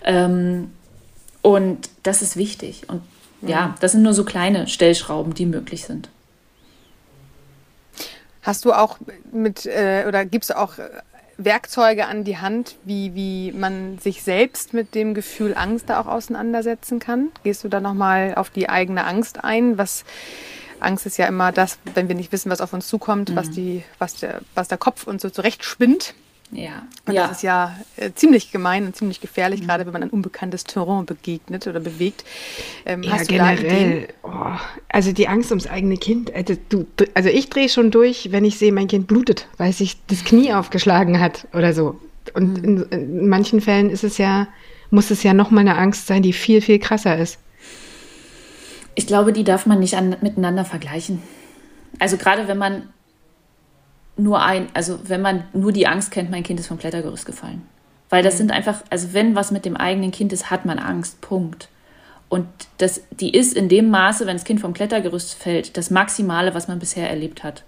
Ähm, 0.03 0.71
und 1.41 1.89
das 2.03 2.21
ist 2.21 2.38
wichtig. 2.38 2.88
Und 2.88 3.01
ja. 3.41 3.50
ja, 3.50 3.75
das 3.81 3.91
sind 3.91 4.01
nur 4.01 4.13
so 4.13 4.24
kleine 4.24 4.67
Stellschrauben, 4.67 5.33
die 5.33 5.45
möglich 5.45 5.86
sind. 5.86 6.09
Hast 8.41 8.63
du 8.63 8.74
auch 8.74 8.98
mit 9.31 9.65
äh, 9.65 10.05
oder 10.07 10.25
gibst 10.25 10.50
du 10.50 10.57
auch 10.57 10.77
äh, 10.77 10.89
Werkzeuge 11.38 12.07
an 12.07 12.24
die 12.24 12.38
Hand, 12.38 12.75
wie, 12.83 13.13
wie 13.15 13.51
man 13.51 13.98
sich 14.00 14.24
selbst 14.24 14.74
mit 14.74 14.95
dem 14.95 15.13
Gefühl 15.13 15.53
Angst 15.55 15.89
da 15.89 16.00
auch 16.00 16.07
auseinandersetzen 16.07 17.00
kann? 17.00 17.29
Gehst 17.43 17.63
du 17.63 17.69
da 17.69 17.79
nochmal 17.79 18.36
auf 18.36 18.50
die 18.50 18.69
eigene 18.69 19.05
Angst 19.05 19.43
ein? 19.43 19.77
Was 19.77 20.03
Angst 20.79 21.05
ist 21.05 21.17
ja 21.17 21.27
immer 21.27 21.51
das, 21.51 21.79
wenn 21.93 22.07
wir 22.07 22.15
nicht 22.15 22.31
wissen, 22.31 22.50
was 22.50 22.62
auf 22.62 22.74
uns 22.74 22.88
zukommt, 22.88 23.29
mhm. 23.29 23.36
was, 23.36 23.50
die, 23.51 23.83
was, 23.98 24.15
der, 24.15 24.41
was 24.55 24.67
der 24.67 24.77
Kopf 24.77 25.07
uns 25.07 25.21
so 25.21 25.29
zurecht 25.29 25.63
spinnt. 25.63 26.13
Ja. 26.51 26.83
Und 27.05 27.13
ja. 27.13 27.27
das 27.27 27.38
ist 27.38 27.43
ja 27.43 27.75
äh, 27.98 28.12
ziemlich 28.13 28.51
gemein 28.51 28.86
und 28.86 28.95
ziemlich 28.95 29.21
gefährlich, 29.21 29.62
mhm. 29.62 29.67
gerade 29.67 29.86
wenn 29.86 29.93
man 29.93 30.03
ein 30.03 30.09
unbekanntes 30.09 30.63
Terrain 30.63 31.05
begegnet 31.05 31.67
oder 31.67 31.79
bewegt. 31.79 32.25
Ähm, 32.86 33.03
ja, 33.03 33.17
generell. 33.17 34.07
Oh, 34.24 34.57
also 34.89 35.12
die 35.12 35.27
Angst 35.27 35.51
ums 35.51 35.67
eigene 35.67 35.98
Kind. 35.98 36.33
Also, 36.33 36.55
du, 36.69 36.86
also 37.13 37.29
ich 37.29 37.50
drehe 37.50 37.69
schon 37.69 37.91
durch, 37.91 38.31
wenn 38.31 38.45
ich 38.45 38.57
sehe, 38.57 38.71
mein 38.71 38.88
Kind 38.88 39.07
blutet, 39.07 39.48
weil 39.57 39.74
sich 39.74 39.98
das 40.07 40.24
Knie 40.24 40.53
aufgeschlagen 40.53 41.19
hat 41.19 41.48
oder 41.53 41.74
so. 41.74 42.00
Und 42.33 42.63
mhm. 42.63 42.88
in, 42.89 43.00
in 43.00 43.29
manchen 43.29 43.62
Fällen 43.62 43.89
ist 43.91 44.03
es 44.03 44.17
ja, 44.17 44.48
muss 44.89 45.12
es 45.12 45.21
ja 45.21 45.33
nochmal 45.33 45.62
eine 45.62 45.77
Angst 45.77 46.07
sein, 46.07 46.24
die 46.24 46.33
viel, 46.33 46.62
viel 46.62 46.79
krasser 46.79 47.17
ist. 47.17 47.38
Ich 49.00 49.08
glaube, 49.08 49.32
die 49.32 49.46
darf 49.46 49.65
man 49.65 49.79
nicht 49.79 49.96
an, 49.96 50.18
miteinander 50.20 50.65
vergleichen. 50.65 51.24
Also 52.00 52.18
gerade 52.18 52.50
wenn 52.50 52.58
man 52.58 52.89
nur 54.18 54.44
ein, 54.44 54.68
also 54.74 55.00
wenn 55.08 55.22
man 55.22 55.46
nur 55.53 55.72
die 55.72 55.88
Angst 55.88 56.12
kennt, 56.12 56.29
mein 56.29 56.44
Kind 56.44 56.60
ist 56.60 56.68
vom 56.68 56.79
Klettergerüst 56.79 57.25
gefallen. 57.25 57.62
Weil 58.10 58.24
das 58.24 58.34
mhm. 58.34 58.38
sind 58.39 58.51
einfach, 58.51 58.84
also 58.89 59.13
wenn 59.13 59.36
was 59.36 59.51
mit 59.51 59.63
dem 59.63 59.77
eigenen 59.77 60.12
Kind 60.12 60.34
ist, 60.34 60.51
hat 60.51 60.65
man 60.65 60.79
Angst. 60.79 61.22
Punkt. 61.22 61.70
Und 62.27 62.46
das, 62.77 63.01
die 63.10 63.29
ist 63.34 63.56
in 63.56 63.70
dem 63.70 63.89
Maße, 63.89 64.27
wenn 64.27 64.36
das 64.36 64.44
Kind 64.44 64.60
vom 64.60 64.74
Klettergerüst 64.74 65.34
fällt, 65.34 65.77
das 65.77 65.91
Maximale, 65.91 66.53
was 66.53 66.68
man 66.68 66.79
bisher 66.79 67.10
erlebt 67.10 67.41
hat. 67.41 67.63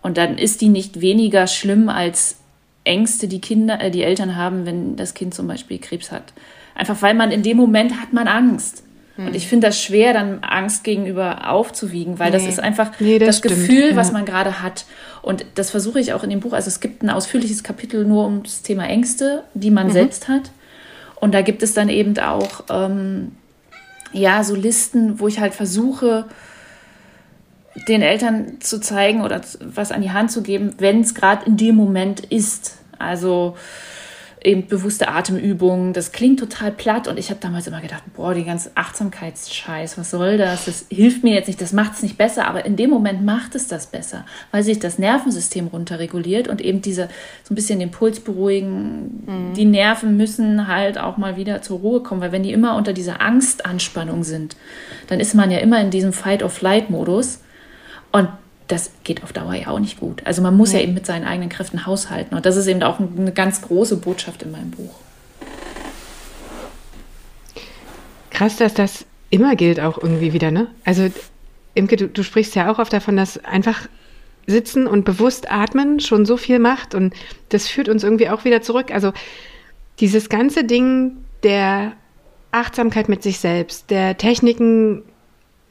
Und 0.00 0.16
dann 0.16 0.38
ist 0.38 0.62
die 0.62 0.70
nicht 0.70 1.02
weniger 1.02 1.46
schlimm 1.46 1.90
als 1.90 2.38
Ängste, 2.84 3.28
die 3.28 3.42
Kinder, 3.42 3.78
äh, 3.78 3.90
die 3.90 4.04
Eltern 4.04 4.36
haben, 4.36 4.64
wenn 4.64 4.96
das 4.96 5.12
Kind 5.12 5.34
zum 5.34 5.48
Beispiel 5.48 5.78
Krebs 5.78 6.10
hat. 6.10 6.32
Einfach 6.74 7.02
weil 7.02 7.12
man 7.12 7.30
in 7.30 7.42
dem 7.42 7.58
Moment 7.58 8.00
hat 8.00 8.14
man 8.14 8.26
Angst. 8.26 8.84
Und 9.16 9.28
hm. 9.28 9.34
ich 9.34 9.46
finde 9.46 9.68
das 9.68 9.80
schwer, 9.80 10.12
dann 10.12 10.42
Angst 10.42 10.82
gegenüber 10.82 11.50
aufzuwiegen, 11.50 12.18
weil 12.18 12.30
nee. 12.30 12.38
das 12.38 12.46
ist 12.46 12.58
einfach 12.58 12.90
nee, 12.98 13.18
das, 13.18 13.40
das 13.40 13.42
Gefühl, 13.42 13.90
ja. 13.90 13.96
was 13.96 14.10
man 14.10 14.24
gerade 14.24 14.60
hat. 14.60 14.86
Und 15.22 15.46
das 15.54 15.70
versuche 15.70 16.00
ich 16.00 16.12
auch 16.12 16.24
in 16.24 16.30
dem 16.30 16.40
Buch. 16.40 16.52
Also 16.52 16.68
es 16.68 16.80
gibt 16.80 17.02
ein 17.02 17.10
ausführliches 17.10 17.62
Kapitel 17.62 18.04
nur 18.04 18.26
um 18.26 18.42
das 18.42 18.62
Thema 18.62 18.86
Ängste, 18.86 19.44
die 19.54 19.70
man 19.70 19.88
mhm. 19.88 19.92
selbst 19.92 20.28
hat. 20.28 20.50
Und 21.16 21.32
da 21.32 21.42
gibt 21.42 21.62
es 21.62 21.74
dann 21.74 21.88
eben 21.88 22.18
auch, 22.18 22.64
ähm, 22.68 23.32
ja, 24.12 24.42
so 24.42 24.54
Listen, 24.54 25.20
wo 25.20 25.28
ich 25.28 25.38
halt 25.38 25.54
versuche, 25.54 26.26
den 27.88 28.02
Eltern 28.02 28.60
zu 28.60 28.80
zeigen 28.80 29.22
oder 29.22 29.40
was 29.60 29.92
an 29.92 30.02
die 30.02 30.12
Hand 30.12 30.30
zu 30.30 30.42
geben, 30.42 30.74
wenn 30.78 31.00
es 31.00 31.14
gerade 31.14 31.46
in 31.46 31.56
dem 31.56 31.76
Moment 31.76 32.20
ist. 32.20 32.78
Also 32.98 33.56
eben 34.44 34.66
bewusste 34.66 35.08
Atemübungen. 35.08 35.94
Das 35.94 36.12
klingt 36.12 36.38
total 36.38 36.70
platt 36.70 37.08
und 37.08 37.18
ich 37.18 37.30
habe 37.30 37.40
damals 37.40 37.66
immer 37.66 37.80
gedacht, 37.80 38.02
boah, 38.14 38.34
die 38.34 38.44
ganze 38.44 38.70
Achtsamkeitsscheiß, 38.74 39.96
was 39.96 40.10
soll 40.10 40.36
das? 40.36 40.66
Das 40.66 40.86
hilft 40.90 41.24
mir 41.24 41.34
jetzt 41.34 41.46
nicht, 41.46 41.60
das 41.60 41.72
macht 41.72 41.94
es 41.94 42.02
nicht 42.02 42.18
besser, 42.18 42.46
aber 42.46 42.64
in 42.66 42.76
dem 42.76 42.90
Moment 42.90 43.24
macht 43.24 43.54
es 43.54 43.66
das 43.66 43.86
besser, 43.86 44.26
weil 44.50 44.62
sich 44.62 44.78
das 44.78 44.98
Nervensystem 44.98 45.68
runterreguliert 45.68 46.48
und 46.48 46.60
eben 46.60 46.82
diese 46.82 47.08
so 47.42 47.52
ein 47.52 47.56
bisschen 47.56 47.80
den 47.80 47.90
Puls 47.90 48.20
beruhigen. 48.20 49.24
Mhm. 49.26 49.54
Die 49.54 49.64
Nerven 49.64 50.16
müssen 50.16 50.68
halt 50.68 50.98
auch 50.98 51.16
mal 51.16 51.36
wieder 51.36 51.62
zur 51.62 51.78
Ruhe 51.78 52.02
kommen, 52.02 52.20
weil 52.20 52.32
wenn 52.32 52.42
die 52.42 52.52
immer 52.52 52.76
unter 52.76 52.92
dieser 52.92 53.22
Angstanspannung 53.22 54.24
sind, 54.24 54.56
dann 55.08 55.20
ist 55.20 55.34
man 55.34 55.50
ja 55.50 55.58
immer 55.58 55.80
in 55.80 55.90
diesem 55.90 56.12
Fight-or-Flight-Modus 56.12 57.40
und 58.12 58.28
das 58.74 58.90
geht 59.04 59.22
auf 59.22 59.32
Dauer 59.32 59.54
ja 59.54 59.68
auch 59.68 59.78
nicht 59.78 60.00
gut. 60.00 60.22
Also 60.24 60.42
man 60.42 60.56
muss 60.56 60.72
ja. 60.72 60.78
ja 60.78 60.84
eben 60.84 60.94
mit 60.94 61.06
seinen 61.06 61.24
eigenen 61.24 61.48
Kräften 61.48 61.86
haushalten. 61.86 62.34
Und 62.34 62.44
das 62.44 62.56
ist 62.56 62.66
eben 62.66 62.82
auch 62.82 62.98
eine 62.98 63.32
ganz 63.32 63.62
große 63.62 63.96
Botschaft 63.96 64.42
in 64.42 64.50
meinem 64.50 64.72
Buch. 64.72 64.94
Krass, 68.30 68.56
dass 68.56 68.74
das 68.74 69.06
immer 69.30 69.54
gilt 69.54 69.78
auch 69.78 69.96
irgendwie 69.96 70.32
wieder, 70.32 70.50
ne? 70.50 70.66
Also 70.84 71.08
Imke, 71.74 71.96
du, 71.96 72.08
du 72.08 72.22
sprichst 72.24 72.54
ja 72.56 72.70
auch 72.70 72.78
oft 72.78 72.92
davon, 72.92 73.16
dass 73.16 73.42
einfach 73.44 73.88
sitzen 74.46 74.86
und 74.86 75.04
bewusst 75.04 75.50
atmen 75.50 76.00
schon 76.00 76.26
so 76.26 76.36
viel 76.36 76.58
macht 76.58 76.94
und 76.94 77.14
das 77.48 77.68
führt 77.68 77.88
uns 77.88 78.02
irgendwie 78.02 78.28
auch 78.28 78.44
wieder 78.44 78.60
zurück. 78.60 78.92
Also 78.92 79.12
dieses 80.00 80.28
ganze 80.28 80.64
Ding 80.64 81.12
der 81.44 81.92
Achtsamkeit 82.50 83.08
mit 83.08 83.22
sich 83.22 83.38
selbst, 83.38 83.90
der 83.90 84.16
Techniken 84.16 85.02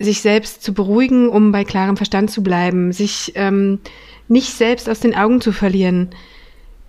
sich 0.03 0.22
selbst 0.22 0.63
zu 0.63 0.74
beruhigen, 0.74 1.29
um 1.29 1.51
bei 1.51 1.63
klarem 1.63 1.98
Verstand 1.98 2.31
zu 2.31 2.43
bleiben, 2.43 2.91
sich 2.91 3.33
ähm, 3.36 3.79
nicht 4.27 4.53
selbst 4.53 4.89
aus 4.89 5.00
den 5.00 5.15
Augen 5.15 5.41
zu 5.41 5.51
verlieren, 5.51 6.10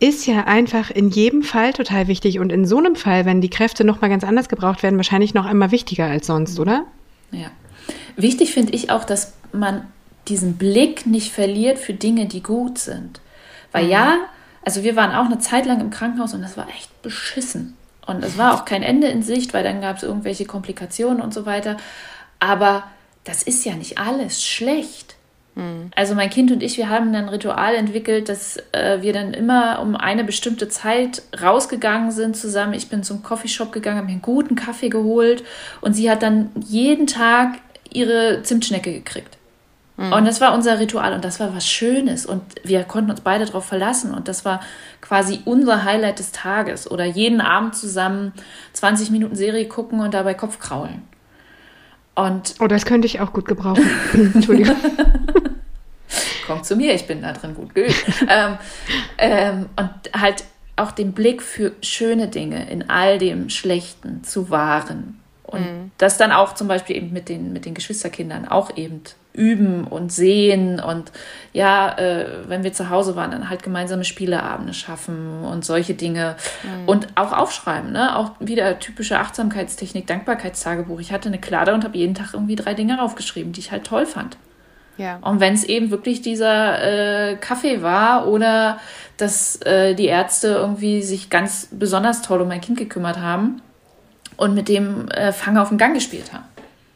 ist 0.01 0.27
ja 0.27 0.45
einfach 0.45 0.91
in 0.91 1.09
jedem 1.09 1.43
Fall 1.43 1.73
total 1.73 2.09
wichtig 2.09 2.39
und 2.39 2.51
in 2.51 2.67
so 2.67 2.79
einem 2.79 2.97
Fall, 2.97 3.25
wenn 3.25 3.41
die 3.41 3.51
Kräfte 3.51 3.85
noch 3.85 4.01
mal 4.01 4.09
ganz 4.09 4.25
anders 4.25 4.49
gebraucht 4.49 4.83
werden, 4.83 4.97
wahrscheinlich 4.97 5.35
noch 5.35 5.47
einmal 5.47 5.71
wichtiger 5.71 6.07
als 6.07 6.27
sonst, 6.27 6.59
oder? 6.59 6.85
Ja. 7.31 7.51
Wichtig 8.17 8.53
finde 8.53 8.73
ich 8.73 8.91
auch, 8.91 9.05
dass 9.05 9.35
man 9.53 9.87
diesen 10.29 10.57
Blick 10.57 11.07
nicht 11.07 11.33
verliert 11.33 11.79
für 11.79 11.95
Dinge, 11.95 12.27
die 12.27 12.43
gut 12.43 12.79
sind. 12.79 13.21
Weil 13.73 13.85
mhm. 13.85 13.91
ja, 13.91 14.19
also 14.65 14.83
wir 14.83 14.97
waren 14.97 15.15
auch 15.15 15.27
eine 15.27 15.39
Zeit 15.39 15.67
lang 15.67 15.81
im 15.81 15.91
Krankenhaus 15.91 16.35
und 16.35 16.43
das 16.43 16.57
war 16.57 16.69
echt 16.69 17.03
beschissen. 17.03 17.77
Und 18.07 18.25
es 18.25 18.37
war 18.37 18.55
auch 18.55 18.65
kein 18.65 18.83
Ende 18.83 19.07
in 19.09 19.23
Sicht, 19.23 19.55
weil 19.55 19.65
dann 19.65 19.81
gab 19.81 19.97
es 19.97 20.03
irgendwelche 20.03 20.45
Komplikationen 20.45 21.23
und 21.23 21.33
so 21.33 21.47
weiter. 21.47 21.77
Aber 22.39 22.85
das 23.25 23.43
ist 23.43 23.65
ja 23.65 23.75
nicht 23.75 23.99
alles 23.99 24.45
schlecht. 24.45 25.17
Mhm. 25.55 25.91
Also 25.95 26.15
mein 26.15 26.31
Kind 26.31 26.51
und 26.51 26.63
ich, 26.63 26.77
wir 26.77 26.89
haben 26.89 27.15
ein 27.15 27.29
Ritual 27.29 27.75
entwickelt, 27.75 28.29
dass 28.29 28.59
äh, 28.73 29.03
wir 29.03 29.13
dann 29.13 29.35
immer 29.35 29.81
um 29.81 29.97
eine 29.97 30.25
bestimmte 30.25 30.69
Zeit 30.69 31.23
rausgegangen 31.41 32.11
sind 32.11 32.37
zusammen. 32.37 32.75
Ich 32.75 32.89
bin 32.89 33.03
zum 33.03 33.23
Coffeeshop 33.23 33.73
gegangen, 33.73 33.99
habe 33.99 34.07
mir 34.07 34.13
einen 34.13 34.23
guten 34.23 34.57
Kaffee 34.57 34.89
geholt 34.89 35.45
und 35.81 35.95
sie 35.95 36.11
hat 36.11 36.23
dann 36.23 36.51
jeden 36.67 37.07
Tag 37.07 37.59
ihre 37.93 38.43
Zimtschnecke 38.43 38.93
gekriegt. 38.93 39.39
Mhm. 39.97 40.13
Und 40.13 40.25
das 40.25 40.41
war 40.41 40.55
unser 40.55 40.81
Ritual 40.81 41.13
und 41.13 41.25
das 41.25 41.39
war 41.39 41.55
was 41.55 41.69
Schönes 41.69 42.27
und 42.27 42.43
wir 42.65 42.83
konnten 42.83 43.11
uns 43.11 43.21
beide 43.21 43.45
darauf 43.45 43.65
verlassen 43.65 44.13
und 44.13 44.27
das 44.27 44.45
war 44.45 44.61
quasi 45.01 45.41
unser 45.45 45.85
Highlight 45.85 46.19
des 46.19 46.33
Tages 46.33 46.91
oder 46.91 47.05
jeden 47.05 47.41
Abend 47.41 47.77
zusammen 47.77 48.33
20 48.73 49.11
Minuten 49.11 49.37
Serie 49.37 49.69
gucken 49.69 50.01
und 50.01 50.13
dabei 50.15 50.35
Kopf 50.35 50.59
kraulen. 50.59 51.03
Und 52.15 52.55
oh, 52.61 52.67
das 52.67 52.87
könnte 52.87 53.07
ich 53.07 53.21
auch 53.21 53.33
gut 53.33 53.47
gebrauchen. 53.47 53.89
Entschuldigung. 54.35 54.77
Kommt 56.47 56.67
zu 56.67 56.77
mir, 56.77 56.95
ich 56.95 57.07
bin 57.07 57.23
da 57.23 57.33
drin 57.33 57.55
gut 57.55 57.75
geübt. 57.75 58.05
ähm, 58.29 58.59
ähm, 59.19 59.67
und 59.77 59.91
halt 60.15 60.45
auch 60.77 60.93
den 60.93 61.13
Blick 61.13 61.43
für 61.43 61.73
schöne 61.83 62.29
Dinge 62.29 62.69
in 62.69 62.91
all 62.91 63.19
dem 63.19 63.49
Schlechten 63.49 64.23
zu 64.25 64.51
wahren. 64.51 65.21
Und 65.55 65.61
mhm. 65.61 65.91
das 65.99 66.19
dann 66.19 66.33
auch 66.33 66.55
zum 66.55 66.69
Beispiel 66.69 66.97
eben 66.97 67.13
mit 67.13 67.29
den, 67.29 67.53
mit 67.53 67.65
den 67.65 67.75
Geschwisterkindern 67.75 68.47
auch 68.47 68.77
eben 68.77 69.03
üben 69.35 69.85
und 69.85 70.13
sehen 70.13 70.81
und 70.81 71.11
ja, 71.53 71.99
äh, 71.99 72.49
wenn 72.49 72.63
wir 72.63 72.73
zu 72.73 72.89
Hause 72.89 73.17
waren, 73.17 73.33
dann 73.33 73.51
halt 73.51 73.63
gemeinsame 73.63 74.05
Spieleabende 74.05 74.73
schaffen 74.73 75.45
und 75.45 75.65
solche 75.65 75.95
Dinge 75.95 76.37
mhm. 76.63 76.89
und 76.89 77.09
auch 77.17 77.33
aufschreiben, 77.33 77.93
ne? 77.93 78.17
Auch 78.17 78.33
wieder 78.39 78.79
typische 78.79 79.19
Achtsamkeitstechnik, 79.19 80.07
Dankbarkeitstagebuch. 80.07 81.01
Ich 81.01 81.13
hatte 81.13 81.29
eine 81.29 81.41
Klade 81.41 81.75
und 81.75 81.85
habe 81.85 81.99
jeden 81.99 82.15
Tag 82.15 82.33
irgendwie 82.33 82.57
drei 82.57 82.75
Dinge 82.75 83.03
aufgeschrieben, 83.03 83.53
die 83.53 83.61
ich 83.61 83.73
halt 83.73 83.85
toll 83.85 84.07
fand. 84.07 84.37
Ja. 84.97 85.19
Und 85.23 85.41
wenn 85.41 85.55
es 85.55 85.65
eben 85.65 85.91
wirklich 85.91 86.23
dieser 86.23 87.33
äh, 87.33 87.37
Kaffee 87.37 87.83
war 87.83 88.29
oder 88.29 88.79
dass 89.17 89.61
äh, 89.63 89.95
die 89.95 90.07
Ärzte 90.07 90.49
irgendwie 90.49 91.03
sich 91.03 91.31
ganz 91.31 91.69
besonders 91.73 92.23
toll 92.23 92.41
um 92.41 92.49
mein 92.49 92.61
Kind 92.61 92.79
gekümmert 92.79 93.19
haben 93.19 93.61
und 94.37 94.55
mit 94.55 94.69
dem 94.69 95.09
äh, 95.09 95.33
Fang 95.33 95.57
auf 95.57 95.69
den 95.69 95.79
Gang 95.79 95.95
gespielt 95.95 96.33
haben. 96.33 96.45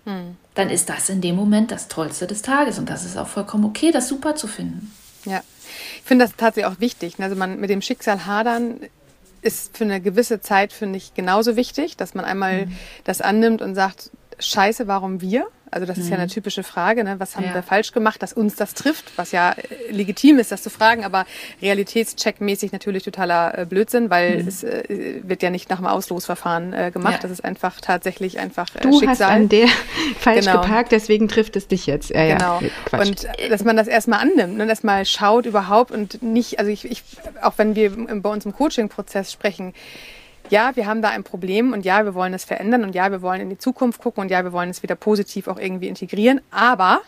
Mhm 0.05 0.37
dann 0.59 0.71
ist 0.71 0.89
das 0.89 1.09
in 1.09 1.21
dem 1.21 1.37
Moment 1.37 1.71
das 1.71 1.87
Tollste 1.87 2.27
des 2.27 2.43
Tages. 2.43 2.81
Und 2.81 2.91
das 2.91 3.05
ist 3.05 3.17
auch 3.17 3.29
vollkommen 3.29 3.65
okay, 3.65 3.93
das 3.93 4.09
super 4.09 4.35
zu 4.35 4.49
finden. 4.49 4.93
Ja, 5.25 5.41
ich 5.99 6.03
finde 6.03 6.25
das 6.25 6.35
tatsächlich 6.37 6.67
auch 6.67 6.81
wichtig. 6.81 7.15
Also 7.21 7.37
man 7.37 7.61
mit 7.61 7.71
dem 7.71 7.81
Schicksal 7.81 8.27
hadern 8.27 8.81
ist 9.41 9.77
für 9.79 9.85
eine 9.85 10.01
gewisse 10.01 10.41
Zeit, 10.41 10.73
finde 10.73 10.97
ich, 10.97 11.15
genauso 11.15 11.55
wichtig, 11.55 11.97
dass 11.97 12.15
man 12.15 12.25
einmal 12.25 12.67
mhm. 12.67 12.77
das 13.05 13.21
annimmt 13.21 13.63
und 13.63 13.77
sagt, 13.77 14.11
scheiße, 14.41 14.89
warum 14.89 15.21
wir? 15.21 15.47
Also 15.71 15.87
das 15.87 15.97
mhm. 15.97 16.03
ist 16.03 16.09
ja 16.11 16.17
eine 16.17 16.27
mhm. 16.27 16.31
typische 16.31 16.63
Frage, 16.63 17.05
ne? 17.05 17.17
was 17.19 17.37
haben 17.37 17.45
ja. 17.45 17.55
wir 17.55 17.63
falsch 17.63 17.93
gemacht, 17.93 18.23
dass 18.23 18.33
uns 18.33 18.57
das 18.57 18.75
trifft, 18.75 19.13
was 19.17 19.33
ja 19.33 19.53
äh, 19.53 19.93
legitim 19.93 20.39
ist, 20.39 20.53
das 20.53 20.63
zu 20.63 20.71
fragen, 20.71 21.05
aber 21.05 21.27
realitätscheckmäßig 21.63 22.73
natürlich 22.73 23.03
totaler 23.03 23.59
äh, 23.59 23.65
Blödsinn, 23.67 24.11
weil 24.11 24.43
mhm. 24.43 24.49
es 24.49 24.65
äh, 24.65 25.21
wird 25.23 25.43
ja 25.43 25.51
nicht 25.51 25.71
nach 25.71 25.79
dem 25.79 25.87
Auslosverfahren 25.87 26.73
äh, 26.73 26.91
gemacht, 26.93 27.15
ja. 27.15 27.21
das 27.23 27.31
ist 27.31 27.45
einfach 27.45 27.81
tatsächlich 27.81 28.39
einfach 28.39 28.75
äh, 28.75 28.81
du 28.81 28.99
Schicksal. 28.99 29.17
Du 29.17 29.23
hast 29.23 29.23
an 29.23 29.49
der 29.49 29.69
falsch 30.19 30.47
genau. 30.47 30.61
geparkt, 30.61 30.93
deswegen 30.93 31.29
trifft 31.29 31.57
es 31.57 31.69
dich 31.69 31.87
jetzt. 31.87 32.11
Ja, 32.11 32.37
genau. 32.37 32.61
Ja, 32.61 33.01
und 33.01 33.25
äh, 33.39 33.49
dass 33.49 33.65
man 33.65 33.77
das 33.77 33.89
erstmal 33.89 34.21
annimmt, 34.21 34.57
ne? 34.57 34.67
dass 34.67 34.83
mal 34.83 35.05
schaut 35.05 35.47
überhaupt 35.47 35.91
und 35.91 36.23
nicht, 36.23 36.59
also 36.59 36.71
ich, 36.71 36.85
ich 36.85 37.03
auch 37.43 37.55
wenn 37.57 37.75
wir 37.75 37.91
bei 37.91 38.31
uns 38.31 38.45
im 38.45 38.53
Coaching-Prozess 38.53 39.33
sprechen, 39.33 39.75
ja, 40.51 40.77
wir 40.77 40.87
haben 40.87 41.03
da 41.03 41.09
ein 41.11 41.25
Problem 41.25 41.73
und 41.73 41.85
ja, 41.85 42.05
wir 42.05 42.15
wollen 42.15 42.35
es 42.35 42.45
verändern 42.45 42.85
und 42.85 42.95
ja, 42.95 43.11
wir 43.11 43.23
wollen 43.23 43.41
in 43.41 43.51
die 43.51 43.59
Zukunft 43.59 44.01
gucken 44.01 44.23
und 44.23 44.31
ja, 44.31 44.45
wir 44.45 44.53
wollen 44.53 44.71
es 44.71 44.83
wieder 44.83 44.95
positiv 44.95 45.49
auch 45.49 45.59
irgendwie 45.59 45.89
integrieren, 45.89 46.41
aber 46.51 47.01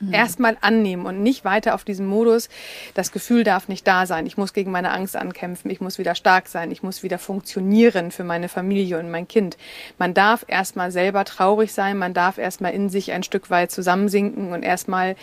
mhm. 0.00 0.12
erstmal 0.12 0.56
annehmen 0.60 1.06
und 1.06 1.22
nicht 1.22 1.44
weiter 1.44 1.74
auf 1.74 1.84
diesem 1.84 2.06
Modus, 2.06 2.48
das 2.94 3.12
Gefühl 3.12 3.44
darf 3.44 3.68
nicht 3.68 3.86
da 3.86 4.06
sein, 4.06 4.26
ich 4.26 4.36
muss 4.36 4.52
gegen 4.52 4.70
meine 4.70 4.90
Angst 4.90 5.16
ankämpfen, 5.16 5.70
ich 5.70 5.80
muss 5.80 5.98
wieder 5.98 6.14
stark 6.14 6.48
sein, 6.48 6.70
ich 6.70 6.82
muss 6.82 7.02
wieder 7.02 7.18
funktionieren 7.18 8.10
für 8.10 8.24
meine 8.24 8.48
Familie 8.48 8.98
und 8.98 9.10
mein 9.10 9.28
Kind. 9.28 9.56
Man 9.98 10.14
darf 10.14 10.44
erstmal 10.48 10.90
selber 10.90 11.24
traurig 11.24 11.72
sein, 11.72 11.98
man 11.98 12.14
darf 12.14 12.38
erstmal 12.38 12.72
in 12.72 12.88
sich 12.88 13.12
ein 13.12 13.22
Stück 13.22 13.50
weit 13.50 13.70
zusammensinken 13.70 14.52
und 14.52 14.62
erstmal 14.62 15.16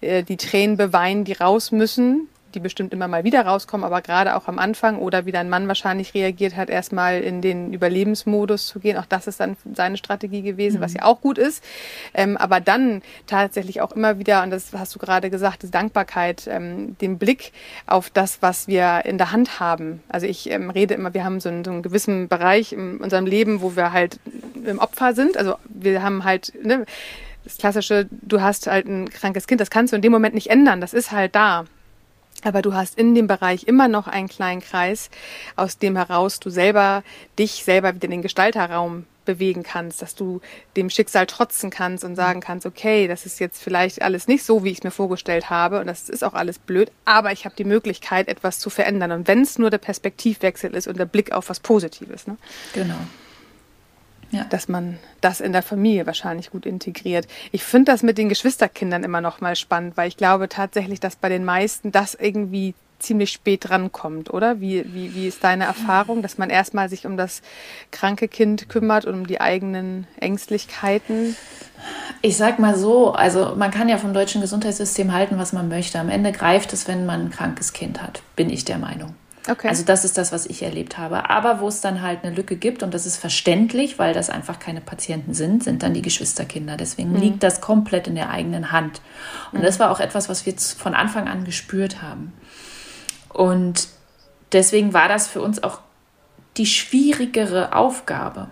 äh, 0.00 0.22
die 0.22 0.36
Tränen 0.36 0.76
beweinen, 0.76 1.24
die 1.24 1.34
raus 1.34 1.72
müssen, 1.72 2.28
die 2.54 2.60
bestimmt 2.60 2.92
immer 2.92 3.08
mal 3.08 3.24
wieder 3.24 3.44
rauskommen, 3.44 3.84
aber 3.84 4.00
gerade 4.02 4.36
auch 4.36 4.48
am 4.48 4.58
Anfang 4.58 4.98
oder 4.98 5.26
wie 5.26 5.32
dein 5.32 5.48
Mann 5.48 5.68
wahrscheinlich 5.68 6.14
reagiert 6.14 6.56
hat, 6.56 6.70
erstmal 6.70 7.20
in 7.20 7.42
den 7.42 7.72
Überlebensmodus 7.72 8.66
zu 8.66 8.80
gehen. 8.80 8.96
Auch 8.96 9.06
das 9.06 9.26
ist 9.26 9.40
dann 9.40 9.56
seine 9.74 9.96
Strategie 9.96 10.42
gewesen, 10.42 10.78
mhm. 10.78 10.82
was 10.82 10.94
ja 10.94 11.04
auch 11.04 11.20
gut 11.20 11.38
ist. 11.38 11.62
Ähm, 12.14 12.36
aber 12.36 12.60
dann 12.60 13.02
tatsächlich 13.26 13.80
auch 13.80 13.92
immer 13.92 14.18
wieder, 14.18 14.42
und 14.42 14.50
das 14.50 14.72
hast 14.72 14.94
du 14.94 14.98
gerade 14.98 15.30
gesagt, 15.30 15.62
die 15.62 15.70
Dankbarkeit, 15.70 16.46
ähm, 16.48 16.96
den 16.98 17.18
Blick 17.18 17.52
auf 17.86 18.10
das, 18.10 18.40
was 18.40 18.68
wir 18.68 19.02
in 19.04 19.18
der 19.18 19.32
Hand 19.32 19.60
haben. 19.60 20.02
Also 20.08 20.26
ich 20.26 20.50
ähm, 20.50 20.70
rede 20.70 20.94
immer, 20.94 21.14
wir 21.14 21.24
haben 21.24 21.40
so 21.40 21.48
einen, 21.48 21.64
so 21.64 21.70
einen 21.70 21.82
gewissen 21.82 22.28
Bereich 22.28 22.72
in 22.72 22.98
unserem 22.98 23.26
Leben, 23.26 23.60
wo 23.60 23.76
wir 23.76 23.92
halt 23.92 24.18
im 24.64 24.78
Opfer 24.78 25.14
sind. 25.14 25.36
Also 25.36 25.56
wir 25.68 26.02
haben 26.02 26.24
halt, 26.24 26.52
ne, 26.62 26.86
das 27.44 27.56
klassische, 27.56 28.06
du 28.10 28.40
hast 28.40 28.66
halt 28.66 28.86
ein 28.86 29.08
krankes 29.08 29.46
Kind, 29.46 29.60
das 29.60 29.70
kannst 29.70 29.92
du 29.92 29.96
in 29.96 30.02
dem 30.02 30.12
Moment 30.12 30.34
nicht 30.34 30.50
ändern, 30.50 30.80
das 30.80 30.92
ist 30.92 31.12
halt 31.12 31.34
da. 31.34 31.64
Aber 32.44 32.62
du 32.62 32.74
hast 32.74 32.98
in 32.98 33.14
dem 33.14 33.26
Bereich 33.26 33.64
immer 33.64 33.88
noch 33.88 34.06
einen 34.06 34.28
kleinen 34.28 34.60
Kreis, 34.60 35.10
aus 35.56 35.78
dem 35.78 35.96
heraus 35.96 36.40
du 36.40 36.50
selber 36.50 37.02
dich 37.38 37.64
selber 37.64 37.94
wieder 37.94 38.04
in 38.04 38.12
den 38.12 38.22
Gestalterraum 38.22 39.06
bewegen 39.24 39.62
kannst, 39.62 40.00
dass 40.00 40.14
du 40.14 40.40
dem 40.74 40.88
Schicksal 40.88 41.26
trotzen 41.26 41.68
kannst 41.68 42.02
und 42.02 42.16
sagen 42.16 42.40
kannst, 42.40 42.64
okay, 42.64 43.06
das 43.06 43.26
ist 43.26 43.40
jetzt 43.40 43.62
vielleicht 43.62 44.00
alles 44.00 44.26
nicht 44.26 44.42
so, 44.42 44.64
wie 44.64 44.70
ich 44.70 44.78
es 44.78 44.84
mir 44.84 44.90
vorgestellt 44.90 45.50
habe 45.50 45.80
und 45.80 45.86
das 45.86 46.08
ist 46.08 46.24
auch 46.24 46.32
alles 46.32 46.58
blöd, 46.58 46.90
aber 47.04 47.30
ich 47.30 47.44
habe 47.44 47.54
die 47.54 47.64
Möglichkeit, 47.64 48.26
etwas 48.28 48.58
zu 48.58 48.70
verändern. 48.70 49.12
Und 49.12 49.28
wenn 49.28 49.42
es 49.42 49.58
nur 49.58 49.68
der 49.68 49.78
Perspektivwechsel 49.78 50.74
ist 50.74 50.88
und 50.88 50.98
der 50.98 51.04
Blick 51.04 51.32
auf 51.32 51.50
was 51.50 51.60
Positives. 51.60 52.26
Ne? 52.26 52.38
Genau 52.72 52.96
ja. 54.30 54.44
dass 54.44 54.68
man 54.68 54.98
das 55.20 55.40
in 55.40 55.52
der 55.52 55.62
Familie 55.62 56.06
wahrscheinlich 56.06 56.50
gut 56.50 56.66
integriert. 56.66 57.26
Ich 57.52 57.64
finde 57.64 57.92
das 57.92 58.02
mit 58.02 58.18
den 58.18 58.28
Geschwisterkindern 58.28 59.04
immer 59.04 59.20
noch 59.20 59.40
mal 59.40 59.56
spannend, 59.56 59.96
weil 59.96 60.08
ich 60.08 60.16
glaube 60.16 60.48
tatsächlich, 60.48 61.00
dass 61.00 61.16
bei 61.16 61.28
den 61.28 61.44
meisten 61.44 61.92
das 61.92 62.14
irgendwie 62.14 62.74
ziemlich 62.98 63.30
spät 63.30 63.68
drankommt, 63.68 64.32
oder? 64.32 64.60
Wie, 64.60 64.84
wie, 64.92 65.14
wie 65.14 65.28
ist 65.28 65.44
deine 65.44 65.64
Erfahrung, 65.64 66.22
dass 66.22 66.38
man 66.38 66.50
erstmal 66.50 66.88
sich 66.88 67.06
um 67.06 67.16
das 67.16 67.42
kranke 67.90 68.28
Kind 68.28 68.68
kümmert 68.68 69.04
und 69.04 69.14
um 69.14 69.26
die 69.26 69.40
eigenen 69.40 70.06
Ängstlichkeiten? 70.20 71.36
Ich 72.22 72.36
sag 72.36 72.58
mal 72.58 72.76
so, 72.76 73.12
also 73.12 73.54
man 73.56 73.70
kann 73.70 73.88
ja 73.88 73.98
vom 73.98 74.12
deutschen 74.12 74.40
Gesundheitssystem 74.40 75.12
halten, 75.12 75.38
was 75.38 75.52
man 75.52 75.68
möchte. 75.68 76.00
Am 76.00 76.08
Ende 76.08 76.32
greift 76.32 76.72
es, 76.72 76.88
wenn 76.88 77.06
man 77.06 77.26
ein 77.26 77.30
krankes 77.30 77.72
Kind 77.72 78.02
hat, 78.02 78.22
bin 78.34 78.50
ich 78.50 78.64
der 78.64 78.78
Meinung. 78.78 79.14
Okay. 79.46 79.68
Also 79.68 79.84
das 79.84 80.04
ist 80.04 80.18
das, 80.18 80.32
was 80.32 80.46
ich 80.46 80.62
erlebt 80.62 80.98
habe. 80.98 81.30
Aber 81.30 81.60
wo 81.60 81.68
es 81.68 81.80
dann 81.80 82.02
halt 82.02 82.24
eine 82.24 82.34
Lücke 82.34 82.56
gibt, 82.56 82.82
und 82.82 82.92
das 82.92 83.06
ist 83.06 83.16
verständlich, 83.16 83.98
weil 83.98 84.12
das 84.12 84.30
einfach 84.30 84.58
keine 84.58 84.80
Patienten 84.80 85.34
sind, 85.34 85.64
sind 85.64 85.82
dann 85.82 85.94
die 85.94 86.02
Geschwisterkinder. 86.02 86.76
Deswegen 86.76 87.12
mhm. 87.12 87.20
liegt 87.20 87.42
das 87.42 87.60
komplett 87.60 88.08
in 88.08 88.14
der 88.14 88.30
eigenen 88.30 88.72
Hand. 88.72 89.00
Und 89.52 89.60
mhm. 89.60 89.64
das 89.64 89.78
war 89.78 89.90
auch 89.90 90.00
etwas, 90.00 90.28
was 90.28 90.44
wir 90.44 90.54
von 90.56 90.94
Anfang 90.94 91.28
an 91.28 91.44
gespürt 91.44 92.02
haben. 92.02 92.32
Und 93.32 93.88
deswegen 94.52 94.92
war 94.92 95.08
das 95.08 95.28
für 95.28 95.40
uns 95.40 95.62
auch 95.62 95.80
die 96.56 96.66
schwierigere 96.66 97.74
Aufgabe. 97.74 98.48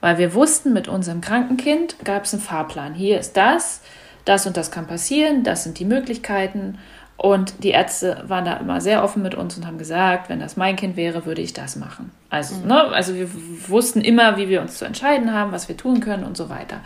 Weil 0.00 0.18
wir 0.18 0.34
wussten, 0.34 0.72
mit 0.72 0.88
unserem 0.88 1.20
Krankenkind 1.20 1.96
gab 2.04 2.24
es 2.24 2.32
einen 2.32 2.42
Fahrplan. 2.42 2.94
Hier 2.94 3.20
ist 3.20 3.36
das, 3.36 3.82
das 4.24 4.46
und 4.46 4.56
das 4.56 4.70
kann 4.70 4.86
passieren, 4.86 5.44
das 5.44 5.64
sind 5.64 5.78
die 5.78 5.84
Möglichkeiten. 5.84 6.78
Und 7.22 7.64
die 7.64 7.68
Ärzte 7.68 8.24
waren 8.28 8.46
da 8.46 8.54
immer 8.54 8.80
sehr 8.80 9.04
offen 9.04 9.20
mit 9.20 9.34
uns 9.34 9.54
und 9.58 9.66
haben 9.66 9.76
gesagt, 9.76 10.30
wenn 10.30 10.40
das 10.40 10.56
mein 10.56 10.76
Kind 10.76 10.96
wäre, 10.96 11.26
würde 11.26 11.42
ich 11.42 11.52
das 11.52 11.76
machen. 11.76 12.12
Also, 12.30 12.54
mhm. 12.54 12.68
ne, 12.68 12.82
also 12.84 13.14
wir 13.14 13.28
wussten 13.68 14.00
immer, 14.00 14.38
wie 14.38 14.48
wir 14.48 14.62
uns 14.62 14.78
zu 14.78 14.86
entscheiden 14.86 15.34
haben, 15.34 15.52
was 15.52 15.68
wir 15.68 15.76
tun 15.76 16.00
können 16.00 16.24
und 16.24 16.34
so 16.34 16.48
weiter. 16.48 16.80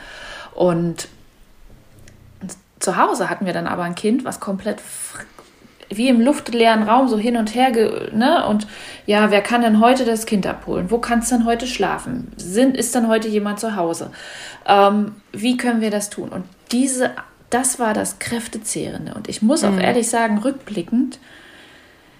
Und 0.52 1.06
zu 2.80 2.96
Hause 2.96 3.30
hatten 3.30 3.46
wir 3.46 3.52
dann 3.52 3.68
aber 3.68 3.84
ein 3.84 3.94
Kind, 3.94 4.24
was 4.24 4.40
komplett 4.40 4.80
wie 5.88 6.08
im 6.08 6.20
luftleeren 6.20 6.82
Raum 6.82 7.06
so 7.06 7.16
hin 7.16 7.36
und 7.36 7.54
her, 7.54 7.70
ne? 8.12 8.44
Und 8.48 8.66
ja, 9.06 9.30
wer 9.30 9.40
kann 9.40 9.62
denn 9.62 9.78
heute 9.78 10.04
das 10.04 10.26
Kind 10.26 10.48
abholen? 10.48 10.90
Wo 10.90 10.98
kann 10.98 11.20
es 11.20 11.28
denn 11.28 11.44
heute 11.44 11.68
schlafen? 11.68 12.32
Sind, 12.36 12.76
ist 12.76 12.92
dann 12.96 13.06
heute 13.06 13.28
jemand 13.28 13.60
zu 13.60 13.76
Hause? 13.76 14.10
Ähm, 14.66 15.14
wie 15.30 15.56
können 15.56 15.80
wir 15.80 15.92
das 15.92 16.10
tun? 16.10 16.30
Und 16.30 16.44
diese 16.72 17.12
das 17.54 17.78
war 17.78 17.94
das 17.94 18.18
Kräftezehrende. 18.18 19.14
Und 19.14 19.28
ich 19.28 19.40
muss 19.40 19.62
auch 19.62 19.70
mhm. 19.70 19.80
ehrlich 19.80 20.10
sagen, 20.10 20.38
rückblickend, 20.38 21.20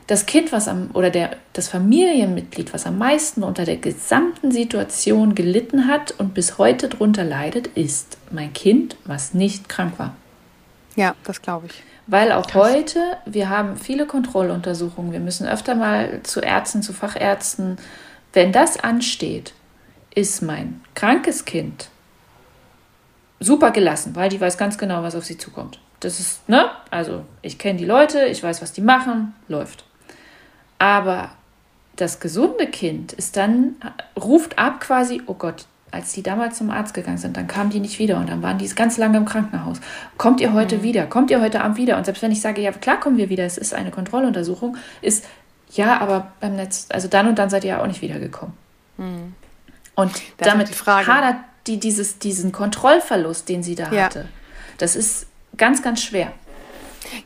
das 0.06 0.26
Kind, 0.26 0.52
was 0.52 0.68
am, 0.68 0.90
oder 0.92 1.10
der, 1.10 1.36
das 1.54 1.68
Familienmitglied, 1.68 2.72
was 2.72 2.86
am 2.86 2.98
meisten 2.98 3.42
unter 3.42 3.64
der 3.64 3.78
gesamten 3.78 4.52
Situation 4.52 5.34
gelitten 5.34 5.88
hat 5.88 6.12
und 6.12 6.34
bis 6.34 6.58
heute 6.58 6.88
drunter 6.88 7.24
leidet, 7.24 7.66
ist 7.68 8.18
mein 8.30 8.52
Kind, 8.52 8.96
was 9.06 9.34
nicht 9.34 9.68
krank 9.68 9.98
war. 9.98 10.14
Ja, 10.94 11.16
das 11.24 11.42
glaube 11.42 11.66
ich. 11.66 11.82
Weil 12.06 12.32
auch 12.32 12.46
Krass. 12.46 12.72
heute, 12.72 13.00
wir 13.24 13.48
haben 13.48 13.76
viele 13.76 14.06
Kontrolluntersuchungen, 14.06 15.10
wir 15.10 15.20
müssen 15.20 15.48
öfter 15.48 15.74
mal 15.74 16.22
zu 16.22 16.40
Ärzten, 16.40 16.82
zu 16.82 16.92
Fachärzten. 16.92 17.78
Wenn 18.34 18.52
das 18.52 18.78
ansteht, 18.78 19.54
ist 20.14 20.42
mein 20.42 20.82
krankes 20.94 21.44
Kind 21.44 21.88
super 23.40 23.70
gelassen, 23.70 24.14
weil 24.14 24.28
die 24.28 24.40
weiß 24.40 24.58
ganz 24.58 24.78
genau, 24.78 25.02
was 25.02 25.14
auf 25.14 25.24
sie 25.24 25.38
zukommt. 25.38 25.78
Das 26.00 26.20
ist, 26.20 26.48
ne? 26.48 26.70
Also, 26.90 27.24
ich 27.42 27.58
kenne 27.58 27.78
die 27.78 27.84
Leute, 27.84 28.26
ich 28.26 28.42
weiß, 28.42 28.62
was 28.62 28.72
die 28.72 28.80
machen, 28.80 29.34
läuft. 29.48 29.84
Aber 30.78 31.30
das 31.96 32.20
gesunde 32.20 32.66
Kind 32.66 33.12
ist 33.12 33.36
dann, 33.36 33.76
ruft 34.20 34.58
ab 34.58 34.80
quasi, 34.80 35.22
oh 35.26 35.34
Gott, 35.34 35.66
als 35.90 36.12
die 36.12 36.22
damals 36.22 36.58
zum 36.58 36.70
Arzt 36.70 36.92
gegangen 36.92 37.18
sind, 37.18 37.36
dann 37.36 37.46
kamen 37.46 37.70
die 37.70 37.78
nicht 37.78 38.00
wieder 38.00 38.18
und 38.18 38.28
dann 38.28 38.42
waren 38.42 38.58
die 38.58 38.68
ganz 38.68 38.98
lange 38.98 39.16
im 39.16 39.24
Krankenhaus. 39.24 39.80
Kommt 40.18 40.40
ihr 40.40 40.52
heute 40.52 40.78
mhm. 40.78 40.82
wieder? 40.82 41.06
Kommt 41.06 41.30
ihr 41.30 41.40
heute 41.40 41.62
Abend 41.62 41.76
wieder? 41.76 41.96
Und 41.96 42.04
selbst 42.04 42.20
wenn 42.20 42.32
ich 42.32 42.40
sage, 42.40 42.60
ja, 42.60 42.72
klar 42.72 42.98
kommen 42.98 43.16
wir 43.16 43.28
wieder, 43.30 43.44
es 43.44 43.56
ist 43.56 43.74
eine 43.74 43.92
Kontrolluntersuchung, 43.92 44.76
ist, 45.02 45.24
ja, 45.72 46.00
aber 46.00 46.32
beim 46.40 46.56
Netz, 46.56 46.88
also 46.90 47.06
dann 47.06 47.28
und 47.28 47.38
dann 47.38 47.48
seid 47.48 47.62
ihr 47.62 47.70
ja 47.70 47.82
auch 47.82 47.86
nicht 47.86 48.02
wiedergekommen. 48.02 48.54
Mhm. 48.96 49.34
Und 49.94 50.12
das 50.38 50.48
damit 50.48 50.86
hadert 50.86 51.36
die, 51.66 51.78
dieses, 51.78 52.18
diesen 52.18 52.52
Kontrollverlust, 52.52 53.48
den 53.48 53.62
sie 53.62 53.74
da 53.74 53.92
ja. 53.92 54.04
hatte. 54.04 54.28
Das 54.78 54.96
ist 54.96 55.26
ganz, 55.56 55.82
ganz 55.82 56.02
schwer. 56.02 56.32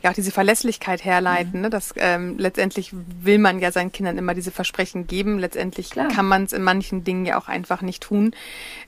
Ja, 0.03 0.09
auch 0.09 0.13
diese 0.13 0.31
Verlässlichkeit 0.31 1.03
herleiten. 1.03 1.59
Mhm. 1.59 1.61
Ne? 1.61 1.69
Das 1.69 1.93
ähm, 1.97 2.37
letztendlich 2.37 2.91
will 3.21 3.39
man 3.39 3.59
ja 3.59 3.71
seinen 3.71 3.91
Kindern 3.91 4.17
immer 4.17 4.33
diese 4.33 4.51
Versprechen 4.51 5.07
geben. 5.07 5.39
Letztendlich 5.39 5.91
Klar. 5.91 6.09
kann 6.09 6.27
man 6.27 6.43
es 6.43 6.53
in 6.53 6.63
manchen 6.63 7.03
Dingen 7.03 7.25
ja 7.25 7.39
auch 7.39 7.47
einfach 7.47 7.81
nicht 7.81 8.03
tun. 8.03 8.33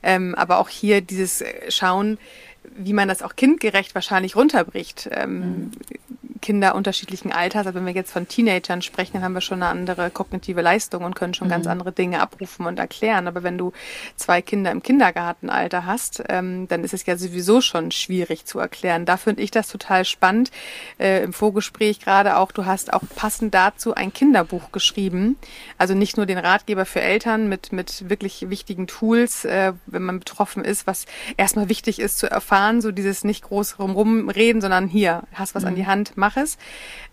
Ähm, 0.02 0.34
aber 0.34 0.58
auch 0.58 0.68
hier 0.68 1.00
dieses 1.00 1.40
äh, 1.40 1.70
Schauen, 1.70 2.18
wie 2.76 2.92
man 2.92 3.08
das 3.08 3.22
auch 3.22 3.36
kindgerecht 3.36 3.94
wahrscheinlich 3.94 4.36
runterbricht. 4.36 5.08
Ähm, 5.12 5.38
mhm. 5.38 5.70
Kinder 6.42 6.74
unterschiedlichen 6.74 7.32
Alters, 7.32 7.66
aber 7.66 7.76
wenn 7.76 7.86
wir 7.86 7.94
jetzt 7.94 8.12
von 8.12 8.28
Teenagern 8.28 8.82
sprechen, 8.82 9.14
dann 9.14 9.22
haben 9.22 9.32
wir 9.32 9.40
schon 9.40 9.62
eine 9.62 9.70
andere 9.70 10.10
kognitive 10.10 10.60
Leistung 10.60 11.04
und 11.04 11.14
können 11.14 11.32
schon 11.32 11.46
mhm. 11.48 11.52
ganz 11.52 11.66
andere 11.66 11.92
Dinge 11.92 12.20
abrufen 12.20 12.66
und 12.66 12.78
erklären. 12.78 13.26
Aber 13.26 13.42
wenn 13.42 13.56
du 13.56 13.72
zwei 14.16 14.42
Kinder 14.42 14.70
im 14.70 14.82
Kindergartenalter 14.82 15.86
hast, 15.86 16.22
ähm, 16.28 16.68
dann 16.68 16.84
ist 16.84 16.92
es 16.92 17.06
ja 17.06 17.16
sowieso 17.16 17.60
schon 17.60 17.90
schwierig 17.92 18.44
zu 18.44 18.58
erklären. 18.58 19.06
Da 19.06 19.16
finde 19.16 19.42
ich 19.42 19.50
das 19.50 19.68
total 19.68 20.04
spannend. 20.04 20.50
Äh, 20.98 21.22
Im 21.22 21.32
Vorgespräch 21.32 22.00
gerade 22.00 22.36
auch, 22.36 22.52
du 22.52 22.66
hast 22.66 22.92
auch 22.92 23.02
passend 23.16 23.54
dazu 23.54 23.94
ein 23.94 24.12
Kinderbuch 24.12 24.72
geschrieben. 24.72 25.36
Also 25.78 25.94
nicht 25.94 26.16
nur 26.16 26.26
den 26.26 26.38
Ratgeber 26.38 26.84
für 26.84 27.00
Eltern 27.00 27.48
mit, 27.48 27.72
mit 27.72 28.08
wirklich 28.10 28.50
wichtigen 28.50 28.86
Tools, 28.86 29.44
äh, 29.44 29.72
wenn 29.86 30.02
man 30.02 30.18
betroffen 30.18 30.64
ist, 30.64 30.86
was 30.86 31.06
erstmal 31.36 31.68
wichtig 31.68 32.00
ist 32.00 32.18
zu 32.18 32.28
erfahren, 32.28 32.80
so 32.80 32.90
dieses 32.90 33.22
nicht 33.24 33.44
groß 33.44 33.78
rumreden, 33.78 34.60
sondern 34.60 34.88
hier, 34.88 35.22
hast 35.34 35.54
was 35.54 35.62
mhm. 35.62 35.68
an 35.68 35.74
die 35.76 35.86
Hand, 35.86 36.12
mach 36.16 36.31
mach 36.32 36.42
es. 36.42 36.58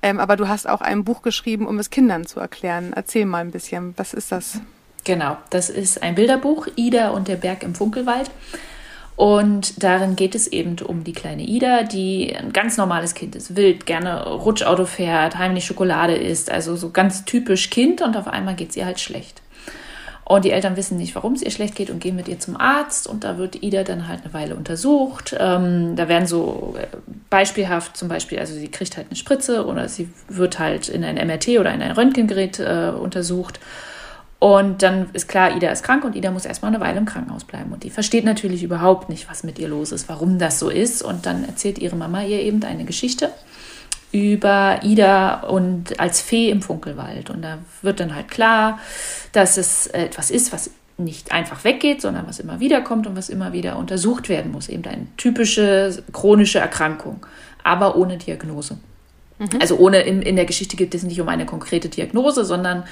Ähm, 0.01 0.19
aber 0.19 0.35
du 0.35 0.47
hast 0.47 0.67
auch 0.67 0.81
ein 0.81 1.03
Buch 1.03 1.21
geschrieben, 1.21 1.67
um 1.67 1.79
es 1.79 1.89
Kindern 1.89 2.25
zu 2.25 2.39
erklären. 2.39 2.93
Erzähl 2.95 3.25
mal 3.25 3.39
ein 3.39 3.51
bisschen, 3.51 3.93
was 3.97 4.13
ist 4.13 4.31
das? 4.31 4.61
Genau, 5.03 5.37
das 5.49 5.69
ist 5.69 6.03
ein 6.03 6.15
Bilderbuch, 6.15 6.67
Ida 6.75 7.09
und 7.09 7.27
der 7.27 7.37
Berg 7.37 7.63
im 7.63 7.73
Funkelwald. 7.73 8.29
Und 9.15 9.83
darin 9.83 10.15
geht 10.15 10.33
es 10.33 10.47
eben 10.47 10.77
um 10.79 11.03
die 11.03 11.11
kleine 11.11 11.43
Ida, 11.43 11.83
die 11.83 12.33
ein 12.33 12.53
ganz 12.53 12.77
normales 12.77 13.15
Kind 13.15 13.35
ist, 13.35 13.57
wild, 13.57 13.85
gerne 13.85 14.25
Rutschauto 14.25 14.85
fährt, 14.85 15.37
heimlich 15.37 15.65
Schokolade 15.65 16.15
isst, 16.15 16.49
also 16.49 16.77
so 16.77 16.91
ganz 16.91 17.25
typisch 17.25 17.69
Kind 17.69 18.01
und 18.01 18.15
auf 18.15 18.27
einmal 18.27 18.55
geht 18.55 18.69
es 18.69 18.77
ihr 18.77 18.85
halt 18.85 19.01
schlecht. 19.01 19.41
Und 20.29 20.45
die 20.45 20.51
Eltern 20.51 20.77
wissen 20.77 20.95
nicht, 20.99 21.15
warum 21.15 21.33
es 21.33 21.41
ihr 21.41 21.49
schlecht 21.49 21.73
geht 21.73 21.89
und 21.89 22.01
gehen 22.01 22.15
mit 22.15 22.27
ihr 22.27 22.37
zum 22.37 22.55
Arzt. 22.55 23.07
Und 23.07 23.23
da 23.23 23.39
wird 23.39 23.63
Ida 23.63 23.83
dann 23.83 24.07
halt 24.07 24.21
eine 24.23 24.31
Weile 24.31 24.55
untersucht. 24.55 25.35
Ähm, 25.39 25.95
da 25.95 26.07
werden 26.07 26.27
so 26.27 26.75
äh, 26.77 26.85
beispielhaft 27.31 27.97
zum 27.97 28.09
Beispiel, 28.09 28.37
also 28.37 28.53
sie 28.53 28.67
kriegt 28.67 28.95
halt 28.95 29.07
eine 29.07 29.15
Spritze 29.15 29.65
oder 29.65 29.89
sie 29.89 30.07
wird 30.27 30.59
halt 30.59 30.87
in 30.87 31.03
ein 31.03 31.15
MRT 31.15 31.57
oder 31.59 31.73
in 31.73 31.81
ein 31.81 31.93
Röntgengerät 31.93 32.59
äh, 32.59 32.91
untersucht. 32.95 33.59
Und 34.37 34.83
dann 34.83 35.09
ist 35.13 35.27
klar, 35.27 35.57
Ida 35.57 35.71
ist 35.71 35.81
krank 35.81 36.05
und 36.05 36.15
Ida 36.15 36.29
muss 36.29 36.45
erstmal 36.45 36.75
eine 36.75 36.79
Weile 36.79 36.99
im 36.99 37.05
Krankenhaus 37.05 37.43
bleiben. 37.43 37.73
Und 37.73 37.83
die 37.83 37.89
versteht 37.89 38.23
natürlich 38.23 38.61
überhaupt 38.61 39.09
nicht, 39.09 39.27
was 39.31 39.43
mit 39.43 39.57
ihr 39.57 39.67
los 39.67 39.91
ist, 39.91 40.09
warum 40.09 40.37
das 40.37 40.59
so 40.59 40.69
ist. 40.69 41.01
Und 41.01 41.25
dann 41.25 41.43
erzählt 41.43 41.79
ihre 41.79 41.95
Mama 41.95 42.21
ihr 42.21 42.39
eben 42.41 42.63
eine 42.63 42.85
Geschichte 42.85 43.31
über 44.11 44.79
Ida 44.83 45.41
und 45.41 45.99
als 45.99 46.21
Fee 46.21 46.49
im 46.49 46.61
Funkelwald. 46.61 47.29
Und 47.29 47.41
da 47.41 47.59
wird 47.81 47.99
dann 47.99 48.15
halt 48.15 48.29
klar, 48.29 48.79
dass 49.31 49.57
es 49.57 49.87
etwas 49.87 50.31
ist, 50.31 50.51
was 50.51 50.71
nicht 50.97 51.31
einfach 51.31 51.63
weggeht, 51.63 52.01
sondern 52.01 52.27
was 52.27 52.39
immer 52.39 52.59
wieder 52.59 52.81
kommt 52.81 53.07
und 53.07 53.15
was 53.15 53.29
immer 53.29 53.53
wieder 53.53 53.77
untersucht 53.77 54.29
werden 54.29 54.51
muss. 54.51 54.67
Eben 54.67 54.85
eine 54.85 55.07
typische 55.17 56.03
chronische 56.11 56.59
Erkrankung, 56.59 57.25
aber 57.63 57.95
ohne 57.95 58.17
Diagnose. 58.17 58.77
Mhm. 59.39 59.47
Also 59.61 59.77
ohne, 59.77 60.01
in, 60.01 60.21
in 60.21 60.35
der 60.35 60.45
Geschichte 60.45 60.75
geht 60.75 60.93
es 60.93 61.03
nicht 61.03 61.19
um 61.21 61.29
eine 61.29 61.45
konkrete 61.45 61.87
Diagnose, 61.87 62.43
sondern 62.43 62.83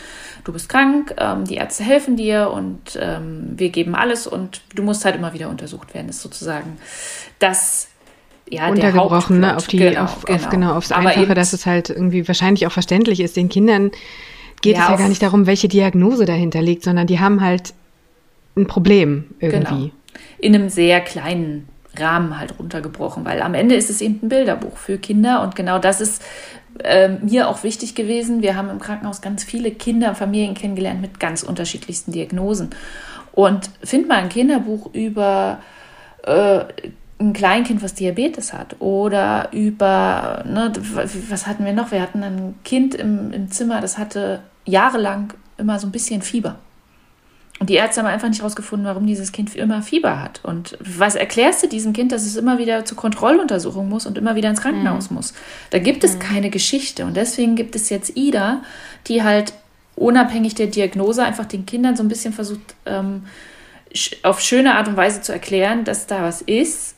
du 0.45 0.53
bist 0.53 0.69
krank, 0.69 1.13
ähm, 1.17 1.43
die 1.43 1.56
Ärzte 1.56 1.84
helfen 1.84 2.15
dir 2.15 2.49
und 2.51 2.97
ähm, 2.99 3.53
wir 3.58 3.69
geben 3.69 3.95
alles 3.95 4.25
und 4.25 4.62
du 4.73 4.84
musst 4.84 5.03
halt 5.03 5.15
immer 5.15 5.34
wieder 5.34 5.49
untersucht 5.49 5.93
werden. 5.93 6.08
Das 6.08 6.17
ist 6.17 6.23
sozusagen 6.23 6.77
das 7.39 7.89
ja, 8.49 8.69
untergebrochen, 8.69 9.39
ne, 9.39 9.55
auf 9.55 9.67
die, 9.67 9.77
genau, 9.77 10.03
auf, 10.03 10.25
genau. 10.25 10.38
Auf, 10.38 10.49
genau, 10.49 10.73
aufs 10.73 10.91
Aber 10.91 11.10
Einfache, 11.10 11.33
dass 11.33 11.53
es 11.53 11.65
halt 11.65 11.89
irgendwie 11.89 12.27
wahrscheinlich 12.27 12.65
auch 12.67 12.71
verständlich 12.71 13.19
ist. 13.19 13.36
Den 13.36 13.49
Kindern 13.49 13.91
geht 14.62 14.77
ja, 14.77 14.83
es 14.83 14.89
ja 14.89 14.95
gar 14.95 15.10
nicht 15.10 15.21
darum, 15.21 15.45
welche 15.47 15.67
Diagnose 15.67 16.25
dahinter 16.25 16.62
liegt, 16.62 16.83
sondern 16.83 17.07
die 17.07 17.19
haben 17.19 17.41
halt 17.41 17.73
ein 18.55 18.67
Problem 18.67 19.25
irgendwie. 19.39 19.75
Genau. 19.75 19.91
In 20.39 20.55
einem 20.55 20.69
sehr 20.69 21.01
kleinen 21.01 21.67
Rahmen 21.95 22.39
halt 22.39 22.57
runtergebrochen, 22.60 23.25
weil 23.25 23.41
am 23.41 23.53
Ende 23.53 23.75
ist 23.75 23.89
es 23.89 24.01
eben 24.01 24.19
ein 24.23 24.29
Bilderbuch 24.29 24.77
für 24.77 24.97
Kinder 24.97 25.41
und 25.41 25.55
genau 25.55 25.79
das 25.79 26.01
ist 26.01 26.21
äh, 26.83 27.10
mir 27.10 27.49
auch 27.49 27.63
wichtig 27.63 27.95
gewesen. 27.95 28.41
Wir 28.41 28.55
haben 28.55 28.69
im 28.69 28.79
Krankenhaus 28.79 29.21
ganz 29.21 29.43
viele 29.43 29.71
Kinder, 29.71 30.15
Familien 30.15 30.53
kennengelernt 30.53 31.01
mit 31.01 31.19
ganz 31.19 31.43
unterschiedlichsten 31.43 32.12
Diagnosen. 32.12 32.69
Und 33.31 33.69
find 33.83 34.07
mal 34.07 34.17
ein 34.17 34.29
Kinderbuch 34.29 34.93
über 34.93 35.60
äh, 36.23 36.65
ein 37.19 37.34
Kleinkind, 37.34 37.82
was 37.82 37.95
Diabetes 37.95 38.53
hat 38.53 38.75
oder 38.80 39.49
über, 39.51 40.43
ne, 40.47 40.71
was 41.30 41.47
hatten 41.47 41.65
wir 41.65 41.73
noch? 41.73 41.91
Wir 41.91 42.01
hatten 42.01 42.23
ein 42.23 42.56
Kind 42.63 42.93
im, 42.95 43.32
im 43.32 43.51
Zimmer, 43.51 43.82
das 43.82 43.97
hatte 43.97 44.41
jahrelang 44.65 45.34
immer 45.58 45.80
so 45.80 45.88
ein 45.88 45.91
bisschen 45.91 46.21
Fieber. 46.21 46.60
Und 47.60 47.71
die 47.71 47.75
Ärzte 47.75 48.01
haben 48.01 48.08
einfach 48.08 48.27
nicht 48.27 48.41
herausgefunden, 48.41 48.88
warum 48.88 49.08
dieses 49.08 49.32
Kind 49.32 49.49
für 49.49 49.58
immer 49.58 49.82
Fieber 49.82 50.21
hat. 50.21 50.41
Und 50.43 50.77
was 50.80 51.15
erklärst 51.15 51.63
du 51.63 51.67
diesem 51.67 51.91
Kind, 51.91 52.12
dass 52.12 52.23
es 52.23 52.36
immer 52.36 52.60
wieder 52.60 52.86
zur 52.86 52.97
Kontrolluntersuchung 52.97 53.89
muss 53.89 54.06
und 54.06 54.17
immer 54.17 54.36
wieder 54.36 54.49
ins 54.49 54.62
Krankenhaus 54.62 55.10
mhm. 55.10 55.15
muss? 55.15 55.34
Da 55.71 55.80
gibt 55.80 56.03
es 56.03 56.15
mhm. 56.15 56.19
keine 56.19 56.49
Geschichte. 56.51 57.03
Und 57.06 57.17
deswegen 57.17 57.56
gibt 57.56 57.75
es 57.75 57.89
jetzt 57.89 58.15
Ida, 58.15 58.62
die 59.08 59.23
halt 59.23 59.53
unabhängig 59.95 60.53
der 60.53 60.67
Diagnose 60.67 61.23
einfach 61.23 61.45
den 61.45 61.65
Kindern 61.65 61.95
so 61.95 62.03
ein 62.03 62.10
bisschen 62.10 62.32
versucht, 62.32 62.75
ähm, 62.86 63.23
auf 64.21 64.39
schöne 64.39 64.75
Art 64.75 64.88
und 64.88 64.95
Weise 64.95 65.21
zu 65.21 65.34
erklären, 65.34 65.84
dass 65.84 66.06
da 66.06 66.21
was 66.21 66.43
ist, 66.43 66.96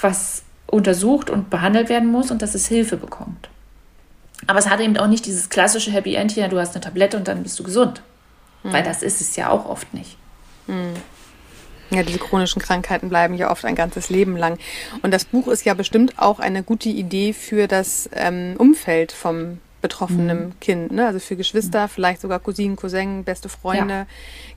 was 0.00 0.42
untersucht 0.66 1.30
und 1.30 1.50
behandelt 1.50 1.88
werden 1.88 2.10
muss 2.10 2.30
und 2.30 2.42
dass 2.42 2.54
es 2.54 2.68
Hilfe 2.68 2.96
bekommt. 2.96 3.48
Aber 4.46 4.58
es 4.58 4.68
hat 4.68 4.80
eben 4.80 4.96
auch 4.96 5.08
nicht 5.08 5.26
dieses 5.26 5.48
klassische 5.48 5.90
Happy 5.90 6.14
End 6.14 6.32
hier, 6.32 6.48
du 6.48 6.58
hast 6.58 6.74
eine 6.74 6.84
Tablette 6.84 7.16
und 7.16 7.26
dann 7.26 7.42
bist 7.42 7.58
du 7.58 7.64
gesund. 7.64 8.02
Mhm. 8.62 8.72
Weil 8.72 8.82
das 8.82 9.02
ist 9.02 9.20
es 9.20 9.36
ja 9.36 9.50
auch 9.50 9.66
oft 9.66 9.92
nicht. 9.94 10.16
Mhm. 10.66 10.94
Ja, 11.90 12.02
diese 12.02 12.18
chronischen 12.18 12.60
Krankheiten 12.60 13.08
bleiben 13.08 13.34
ja 13.34 13.50
oft 13.50 13.64
ein 13.64 13.74
ganzes 13.74 14.10
Leben 14.10 14.36
lang. 14.36 14.58
Und 15.02 15.12
das 15.12 15.24
Buch 15.24 15.48
ist 15.48 15.64
ja 15.64 15.72
bestimmt 15.72 16.18
auch 16.18 16.38
eine 16.38 16.62
gute 16.62 16.90
Idee 16.90 17.32
für 17.32 17.66
das 17.66 18.10
ähm, 18.12 18.56
Umfeld 18.58 19.10
vom 19.10 19.58
betroffenen 19.80 20.46
mhm. 20.46 20.60
Kind, 20.60 20.92
ne? 20.92 21.06
also 21.06 21.18
für 21.18 21.36
Geschwister, 21.36 21.84
mhm. 21.84 21.88
vielleicht 21.88 22.20
sogar 22.20 22.40
Cousinen, 22.40 22.76
Cousinen, 22.76 23.24
beste 23.24 23.48
Freunde, 23.48 23.94
ja. 23.94 24.06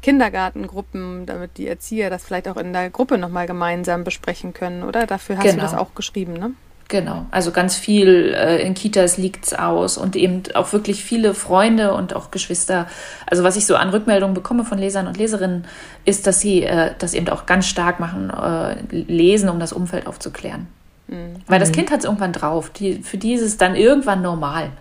Kindergartengruppen, 0.01 1.25
damit 1.25 1.57
die 1.57 1.67
Erzieher 1.67 2.10
das 2.10 2.23
vielleicht 2.23 2.47
auch 2.47 2.57
in 2.57 2.73
der 2.73 2.89
Gruppe 2.89 3.17
nochmal 3.17 3.47
gemeinsam 3.47 4.03
besprechen 4.03 4.53
können, 4.53 4.84
oder? 4.84 5.05
Dafür 5.05 5.38
hast 5.38 5.43
genau. 5.43 5.55
du 5.55 5.62
das 5.62 5.73
auch 5.73 5.93
geschrieben, 5.95 6.34
ne? 6.34 6.53
Genau, 6.91 7.25
also 7.31 7.51
ganz 7.51 7.77
viel 7.77 8.34
äh, 8.36 8.62
in 8.62 8.73
Kitas 8.73 9.15
liegt's 9.15 9.53
aus 9.53 9.97
und 9.97 10.17
eben 10.17 10.43
auch 10.55 10.73
wirklich 10.73 11.05
viele 11.05 11.34
Freunde 11.34 11.93
und 11.93 12.13
auch 12.13 12.31
Geschwister. 12.31 12.86
Also 13.25 13.45
was 13.45 13.55
ich 13.55 13.65
so 13.65 13.77
an 13.77 13.91
Rückmeldungen 13.91 14.34
bekomme 14.34 14.65
von 14.65 14.77
Lesern 14.77 15.07
und 15.07 15.15
Leserinnen, 15.15 15.63
ist, 16.03 16.27
dass 16.27 16.41
sie 16.41 16.63
äh, 16.63 16.91
das 16.99 17.13
eben 17.13 17.29
auch 17.29 17.45
ganz 17.45 17.67
stark 17.67 18.01
machen, 18.01 18.29
äh, 18.29 18.75
lesen, 18.91 19.47
um 19.47 19.57
das 19.57 19.71
Umfeld 19.71 20.05
aufzuklären. 20.05 20.67
Mhm. 21.07 21.38
Weil 21.47 21.60
das 21.60 21.69
mhm. 21.69 21.75
Kind 21.75 21.91
hat 21.91 21.99
es 21.99 22.05
irgendwann 22.05 22.34
drauf. 22.34 22.69
Die, 22.71 22.95
für 22.95 23.17
die 23.17 23.36
ist 23.36 23.41
es 23.41 23.55
dann 23.55 23.77
irgendwann 23.77 24.21
normal. 24.21 24.71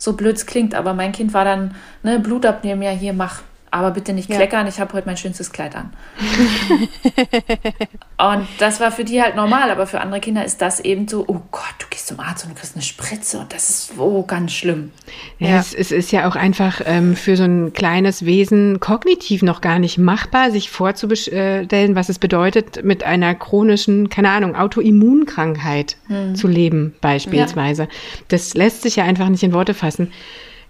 So 0.00 0.14
blöd 0.14 0.44
klingt, 0.46 0.74
aber 0.74 0.94
mein 0.94 1.12
Kind 1.12 1.34
war 1.34 1.44
dann, 1.44 1.74
ne, 2.02 2.18
Blut 2.18 2.46
abnehmen, 2.46 2.80
ja, 2.80 2.90
hier, 2.90 3.12
mach 3.12 3.42
aber 3.72 3.92
bitte 3.92 4.12
nicht 4.12 4.28
ja. 4.28 4.36
kleckern, 4.36 4.66
ich 4.66 4.80
habe 4.80 4.92
heute 4.94 5.06
mein 5.06 5.16
schönstes 5.16 5.52
Kleid 5.52 5.76
an. 5.76 5.92
und 8.36 8.48
das 8.58 8.80
war 8.80 8.90
für 8.90 9.04
die 9.04 9.22
halt 9.22 9.36
normal, 9.36 9.70
aber 9.70 9.86
für 9.86 10.00
andere 10.00 10.20
Kinder 10.20 10.44
ist 10.44 10.60
das 10.60 10.80
eben 10.80 11.06
so, 11.06 11.24
oh 11.28 11.40
Gott, 11.50 11.74
du 11.78 11.86
gehst 11.88 12.08
zum 12.08 12.18
Arzt 12.18 12.44
und 12.44 12.50
du 12.50 12.56
kriegst 12.56 12.74
eine 12.74 12.82
Spritze 12.82 13.38
und 13.38 13.52
das 13.52 13.70
ist 13.70 13.92
oh, 13.98 14.24
ganz 14.24 14.52
schlimm. 14.52 14.90
Ja, 15.38 15.50
ja. 15.50 15.58
Es, 15.58 15.72
es, 15.72 15.92
ist 15.92 16.10
ja 16.10 16.28
auch 16.28 16.34
einfach 16.34 16.80
ähm, 16.84 17.14
für 17.14 17.36
so 17.36 17.44
ein 17.44 17.72
kleines 17.72 18.24
Wesen 18.24 18.80
kognitiv 18.80 19.42
noch 19.42 19.60
gar 19.60 19.78
nicht 19.78 19.98
machbar, 19.98 20.50
sich 20.50 20.70
vorzustellen, 20.70 21.94
was 21.94 22.08
es 22.08 22.18
bedeutet, 22.18 22.84
mit 22.84 23.04
einer 23.04 23.34
chronischen, 23.34 24.08
keine 24.08 24.30
Ahnung, 24.30 24.56
Autoimmunkrankheit 24.56 25.96
hm. 26.08 26.34
zu 26.34 26.48
leben, 26.48 26.94
beispielsweise. 27.00 27.82
Ja. 27.84 27.88
Das 28.28 28.54
lässt 28.54 28.82
sich 28.82 28.96
ja 28.96 29.04
einfach 29.04 29.28
nicht 29.28 29.42
in 29.44 29.52
Worte 29.52 29.74
fassen. 29.74 30.12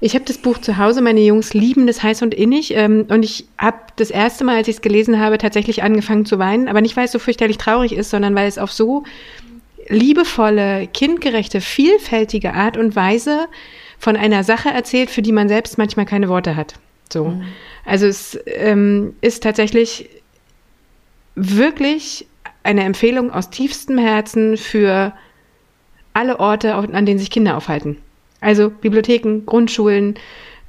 Ich 0.02 0.14
habe 0.14 0.24
das 0.24 0.38
Buch 0.38 0.58
zu 0.58 0.78
Hause, 0.78 1.02
meine 1.02 1.20
Jungs 1.20 1.52
lieben 1.52 1.86
das 1.86 2.02
heiß 2.02 2.22
und 2.22 2.34
innig. 2.34 2.74
Ähm, 2.74 3.06
und 3.08 3.22
ich 3.22 3.46
habe 3.58 3.78
das 3.96 4.10
erste 4.10 4.44
Mal, 4.44 4.56
als 4.56 4.68
ich 4.68 4.76
es 4.76 4.82
gelesen 4.82 5.20
habe, 5.20 5.36
tatsächlich 5.36 5.82
angefangen 5.82 6.24
zu 6.24 6.38
weinen. 6.38 6.68
Aber 6.68 6.80
nicht, 6.80 6.96
weil 6.96 7.04
es 7.04 7.12
so 7.12 7.18
fürchterlich 7.18 7.58
traurig 7.58 7.92
ist, 7.92 8.10
sondern 8.10 8.34
weil 8.34 8.48
es 8.48 8.56
auf 8.56 8.72
so 8.72 9.04
liebevolle, 9.88 10.86
kindgerechte, 10.86 11.60
vielfältige 11.60 12.54
Art 12.54 12.76
und 12.76 12.96
Weise 12.96 13.48
von 13.98 14.16
einer 14.16 14.44
Sache 14.44 14.70
erzählt, 14.70 15.10
für 15.10 15.20
die 15.20 15.32
man 15.32 15.48
selbst 15.48 15.76
manchmal 15.76 16.06
keine 16.06 16.28
Worte 16.28 16.56
hat. 16.56 16.74
So. 17.12 17.26
Mhm. 17.26 17.44
Also 17.84 18.06
es 18.06 18.38
ähm, 18.46 19.14
ist 19.20 19.42
tatsächlich 19.42 20.08
wirklich 21.34 22.26
eine 22.62 22.84
Empfehlung 22.84 23.30
aus 23.30 23.50
tiefstem 23.50 23.98
Herzen 23.98 24.56
für 24.56 25.12
alle 26.14 26.40
Orte, 26.40 26.74
an 26.74 27.06
denen 27.06 27.18
sich 27.18 27.30
Kinder 27.30 27.56
aufhalten. 27.56 27.96
Also 28.40 28.70
Bibliotheken, 28.70 29.42
Grundschulen, 29.46 30.14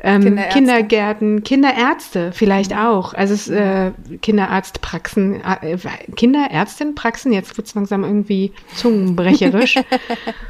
ähm, 0.04 0.40
Kindergärten, 0.52 1.44
Kinderärzte 1.44 2.32
vielleicht 2.34 2.76
auch. 2.76 3.14
Also 3.14 3.34
es, 3.34 3.50
äh, 3.50 3.92
Kinderarztpraxen, 4.22 5.42
äh, 5.44 5.78
Kinderärztinpraxen, 6.16 7.32
jetzt 7.32 7.56
wird 7.56 7.68
es 7.68 7.76
langsam 7.76 8.04
irgendwie 8.04 8.52
zungenbrecherisch. 8.76 9.76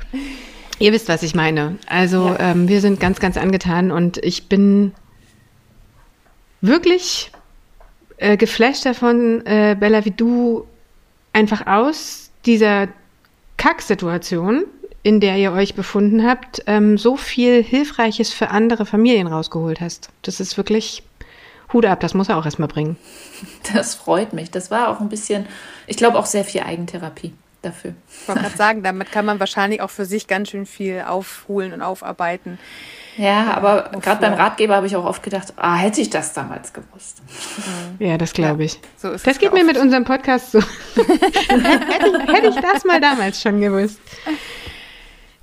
Ihr 0.80 0.94
wisst, 0.94 1.10
was 1.10 1.22
ich 1.22 1.36
meine. 1.36 1.78
Also 1.86 2.28
ja. 2.28 2.52
ähm, 2.52 2.68
wir 2.68 2.82
sind 2.82 3.00
ganz, 3.00 3.20
ganz 3.20 3.38
angetan 3.38 3.92
und 3.92 4.18
ich 4.24 4.48
bin 4.48 4.94
wirklich 6.62 7.32
äh, 8.18 8.38
geflasht 8.38 8.86
davon, 8.86 9.46
äh, 9.46 9.76
Bella, 9.80 10.06
wie 10.06 10.12
du 10.12 10.66
einfach 11.34 11.68
aus 11.68 12.32
dieser 12.46 12.88
Kacksituation 13.58 14.64
in 15.04 15.20
der 15.20 15.38
ihr 15.38 15.52
euch 15.52 15.76
befunden 15.76 16.28
habt, 16.28 16.64
ähm, 16.68 16.98
so 16.98 17.16
viel 17.16 17.64
Hilfreiches 17.64 18.32
für 18.32 18.50
andere 18.50 18.86
Familien 18.86 19.28
rausgeholt 19.28 19.82
hast. 19.82 20.10
Das 20.22 20.40
ist 20.40 20.58
wirklich 20.58 21.04
Hut 21.74 21.86
ab, 21.86 22.00
das 22.02 22.14
muss 22.14 22.30
er 22.30 22.38
auch 22.38 22.46
erstmal 22.46 22.68
bringen. 22.68 22.98
Das 23.74 23.96
freut 23.96 24.34
mich. 24.34 24.52
Das 24.52 24.70
war 24.70 24.90
auch 24.90 25.00
ein 25.00 25.10
bisschen, 25.10 25.48
ich 25.88 25.98
glaube 25.98 26.20
auch 26.20 26.28
sehr 26.28 26.44
viel 26.44 26.62
Eigentherapie 26.62 27.34
dafür. 27.62 27.94
Ich 28.22 28.28
wollte 28.28 28.42
gerade 28.42 28.58
sagen, 28.58 28.84
damit 28.84 29.12
kann 29.12 29.26
man 29.26 29.40
wahrscheinlich 29.40 29.82
auch 29.82 29.90
für 29.90 30.06
sich 30.06 30.28
ganz 30.28 30.50
schön 30.50 30.66
viel 30.66 31.04
aufholen 31.08 31.74
und 31.74 31.82
aufarbeiten. 31.82 32.60
Ja, 33.18 33.54
aber 33.54 33.92
gerade 34.02 34.22
beim 34.22 34.34
Ratgeber 34.34 34.76
habe 34.76 34.88
ich 34.88 34.96
auch 34.96 35.06
oft 35.06 35.22
gedacht, 35.22 35.54
ah, 35.58 35.76
hätte 35.76 36.02
ich 36.02 36.10
das 36.10 36.34
damals 36.34 36.72
gewusst. 36.72 37.22
Ja, 38.00 38.18
das 38.18 38.34
glaube 38.34 38.64
ich. 38.64 38.74
Ja, 38.74 38.80
so 38.98 39.10
das 39.12 39.38
geht 39.38 39.54
mir 39.54 39.64
mit 39.64 39.78
unserem 39.78 40.06
Podcast 40.06 40.52
so. 40.52 40.60
hätte, 40.96 42.08
ich, 42.08 42.34
hätte 42.34 42.48
ich 42.48 42.56
das 42.56 42.86
mal 42.86 43.02
damals 43.02 43.42
schon 43.42 43.60
gewusst. 43.60 44.00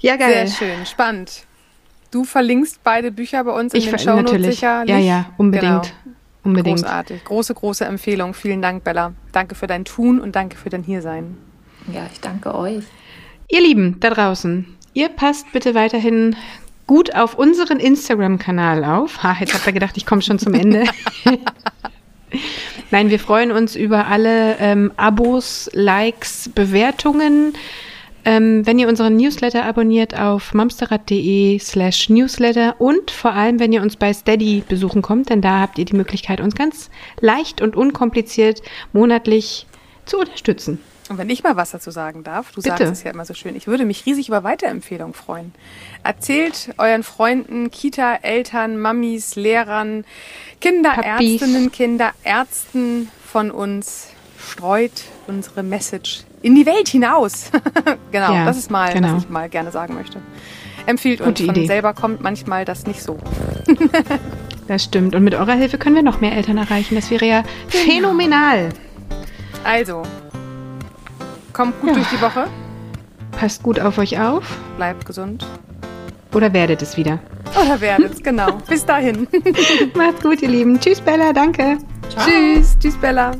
Ja, 0.00 0.16
geil. 0.16 0.46
Sehr 0.46 0.68
schön, 0.68 0.86
spannend. 0.86 1.44
Du 2.10 2.24
verlinkst 2.24 2.80
beide 2.82 3.10
Bücher 3.10 3.44
bei 3.44 3.52
uns 3.52 3.74
in 3.74 3.80
ich 3.80 3.90
den 3.90 3.98
Shownotes 3.98 4.32
natürlich. 4.32 4.50
sicherlich. 4.54 4.90
Ja, 4.90 4.98
ja, 4.98 5.26
unbedingt. 5.36 5.92
Genau. 6.04 6.16
Unbedingt. 6.44 6.78
Großartig. 6.78 7.24
Große, 7.24 7.54
große 7.54 7.84
Empfehlung. 7.84 8.32
Vielen 8.32 8.62
Dank, 8.62 8.84
Bella. 8.84 9.12
Danke 9.32 9.54
für 9.54 9.66
dein 9.66 9.84
Tun 9.84 10.20
und 10.20 10.34
danke 10.34 10.56
für 10.56 10.70
dein 10.70 10.82
Hiersein. 10.82 11.36
Ja, 11.92 12.08
ich 12.10 12.20
danke 12.20 12.54
euch. 12.54 12.84
Ihr 13.48 13.60
Lieben 13.60 13.98
da 14.00 14.10
draußen, 14.10 14.66
ihr 14.94 15.08
passt 15.08 15.50
bitte 15.52 15.74
weiterhin 15.74 16.36
gut 16.86 17.14
auf 17.14 17.34
unseren 17.34 17.80
Instagram-Kanal 17.80 18.84
auf. 18.84 19.22
Ha, 19.22 19.36
jetzt 19.40 19.54
habt 19.54 19.66
ihr 19.66 19.72
gedacht, 19.72 19.96
ich 19.96 20.06
komme 20.06 20.22
schon 20.22 20.38
zum 20.38 20.54
Ende. 20.54 20.84
Nein, 22.90 23.10
wir 23.10 23.18
freuen 23.18 23.52
uns 23.52 23.76
über 23.76 24.06
alle 24.06 24.56
ähm, 24.58 24.92
Abos, 24.96 25.68
Likes, 25.72 26.50
Bewertungen. 26.54 27.54
Ähm, 28.24 28.66
wenn 28.66 28.78
ihr 28.78 28.88
unseren 28.88 29.16
Newsletter 29.16 29.64
abonniert 29.64 30.18
auf 30.18 30.52
mamsterrad.de 30.52 31.58
slash 31.58 32.08
newsletter 32.08 32.80
und 32.80 33.10
vor 33.10 33.32
allem, 33.32 33.58
wenn 33.60 33.72
ihr 33.72 33.82
uns 33.82 33.96
bei 33.96 34.12
Steady 34.12 34.62
besuchen 34.68 35.02
kommt, 35.02 35.30
denn 35.30 35.40
da 35.40 35.60
habt 35.60 35.78
ihr 35.78 35.84
die 35.84 35.96
Möglichkeit, 35.96 36.40
uns 36.40 36.54
ganz 36.54 36.90
leicht 37.20 37.62
und 37.62 37.76
unkompliziert 37.76 38.62
monatlich 38.92 39.66
zu 40.04 40.18
unterstützen. 40.18 40.80
Und 41.08 41.16
wenn 41.16 41.30
ich 41.30 41.42
mal 41.42 41.56
was 41.56 41.70
dazu 41.70 41.90
sagen 41.90 42.22
darf, 42.22 42.52
du 42.52 42.60
Bitte. 42.60 42.76
sagst 42.76 42.92
es 42.92 43.02
ja 43.02 43.10
immer 43.12 43.24
so 43.24 43.32
schön, 43.32 43.56
ich 43.56 43.66
würde 43.66 43.86
mich 43.86 44.04
riesig 44.04 44.28
über 44.28 44.44
Weiterempfehlungen 44.44 45.14
freuen. 45.14 45.54
Erzählt 46.02 46.74
euren 46.76 47.02
Freunden, 47.02 47.70
Kita-Eltern, 47.70 48.78
Mamis, 48.78 49.34
Lehrern, 49.36 50.04
Kinderärztinnen, 50.60 51.72
Kinderärzten 51.72 53.08
von 53.24 53.50
uns, 53.50 54.08
streut 54.38 55.04
unsere 55.26 55.62
Message 55.62 56.24
in 56.42 56.54
die 56.54 56.66
Welt 56.66 56.88
hinaus. 56.88 57.50
genau, 58.12 58.32
ja, 58.32 58.44
das 58.44 58.58
ist 58.58 58.70
mal, 58.70 58.92
genau. 58.92 59.14
was 59.14 59.24
ich 59.24 59.30
mal 59.30 59.48
gerne 59.48 59.70
sagen 59.70 59.94
möchte. 59.94 60.20
Empfiehlt 60.86 61.18
Gute 61.18 61.30
uns. 61.30 61.40
Von 61.40 61.50
Idee. 61.50 61.66
selber 61.66 61.92
kommt 61.92 62.22
manchmal 62.22 62.64
das 62.64 62.86
nicht 62.86 63.02
so. 63.02 63.18
das 64.68 64.84
stimmt. 64.84 65.14
Und 65.14 65.24
mit 65.24 65.34
eurer 65.34 65.52
Hilfe 65.52 65.78
können 65.78 65.96
wir 65.96 66.02
noch 66.02 66.20
mehr 66.20 66.32
Eltern 66.32 66.56
erreichen. 66.56 66.94
Das 66.94 67.10
wäre 67.10 67.26
ja 67.26 67.42
genau. 67.70 67.84
phänomenal. 67.84 68.70
Also, 69.64 70.02
kommt 71.52 71.78
gut 71.80 71.90
ja. 71.90 71.94
durch 71.96 72.08
die 72.08 72.20
Woche. 72.22 72.46
Passt 73.32 73.62
gut 73.62 73.78
auf 73.80 73.98
euch 73.98 74.18
auf. 74.18 74.44
Bleibt 74.76 75.04
gesund. 75.04 75.46
Oder 76.34 76.52
werdet 76.52 76.82
es 76.82 76.96
wieder. 76.96 77.18
Oder 77.60 77.80
werdet 77.80 78.14
es, 78.14 78.22
genau. 78.22 78.52
Bis 78.68 78.84
dahin. 78.84 79.26
Macht's 79.94 80.22
gut, 80.22 80.42
ihr 80.42 80.48
Lieben. 80.48 80.78
Tschüss, 80.80 81.00
Bella. 81.00 81.32
Danke. 81.32 81.78
Ciao. 82.10 82.26
Tschüss. 82.26 82.76
Tschüss, 82.78 82.96
Bella. 82.96 83.32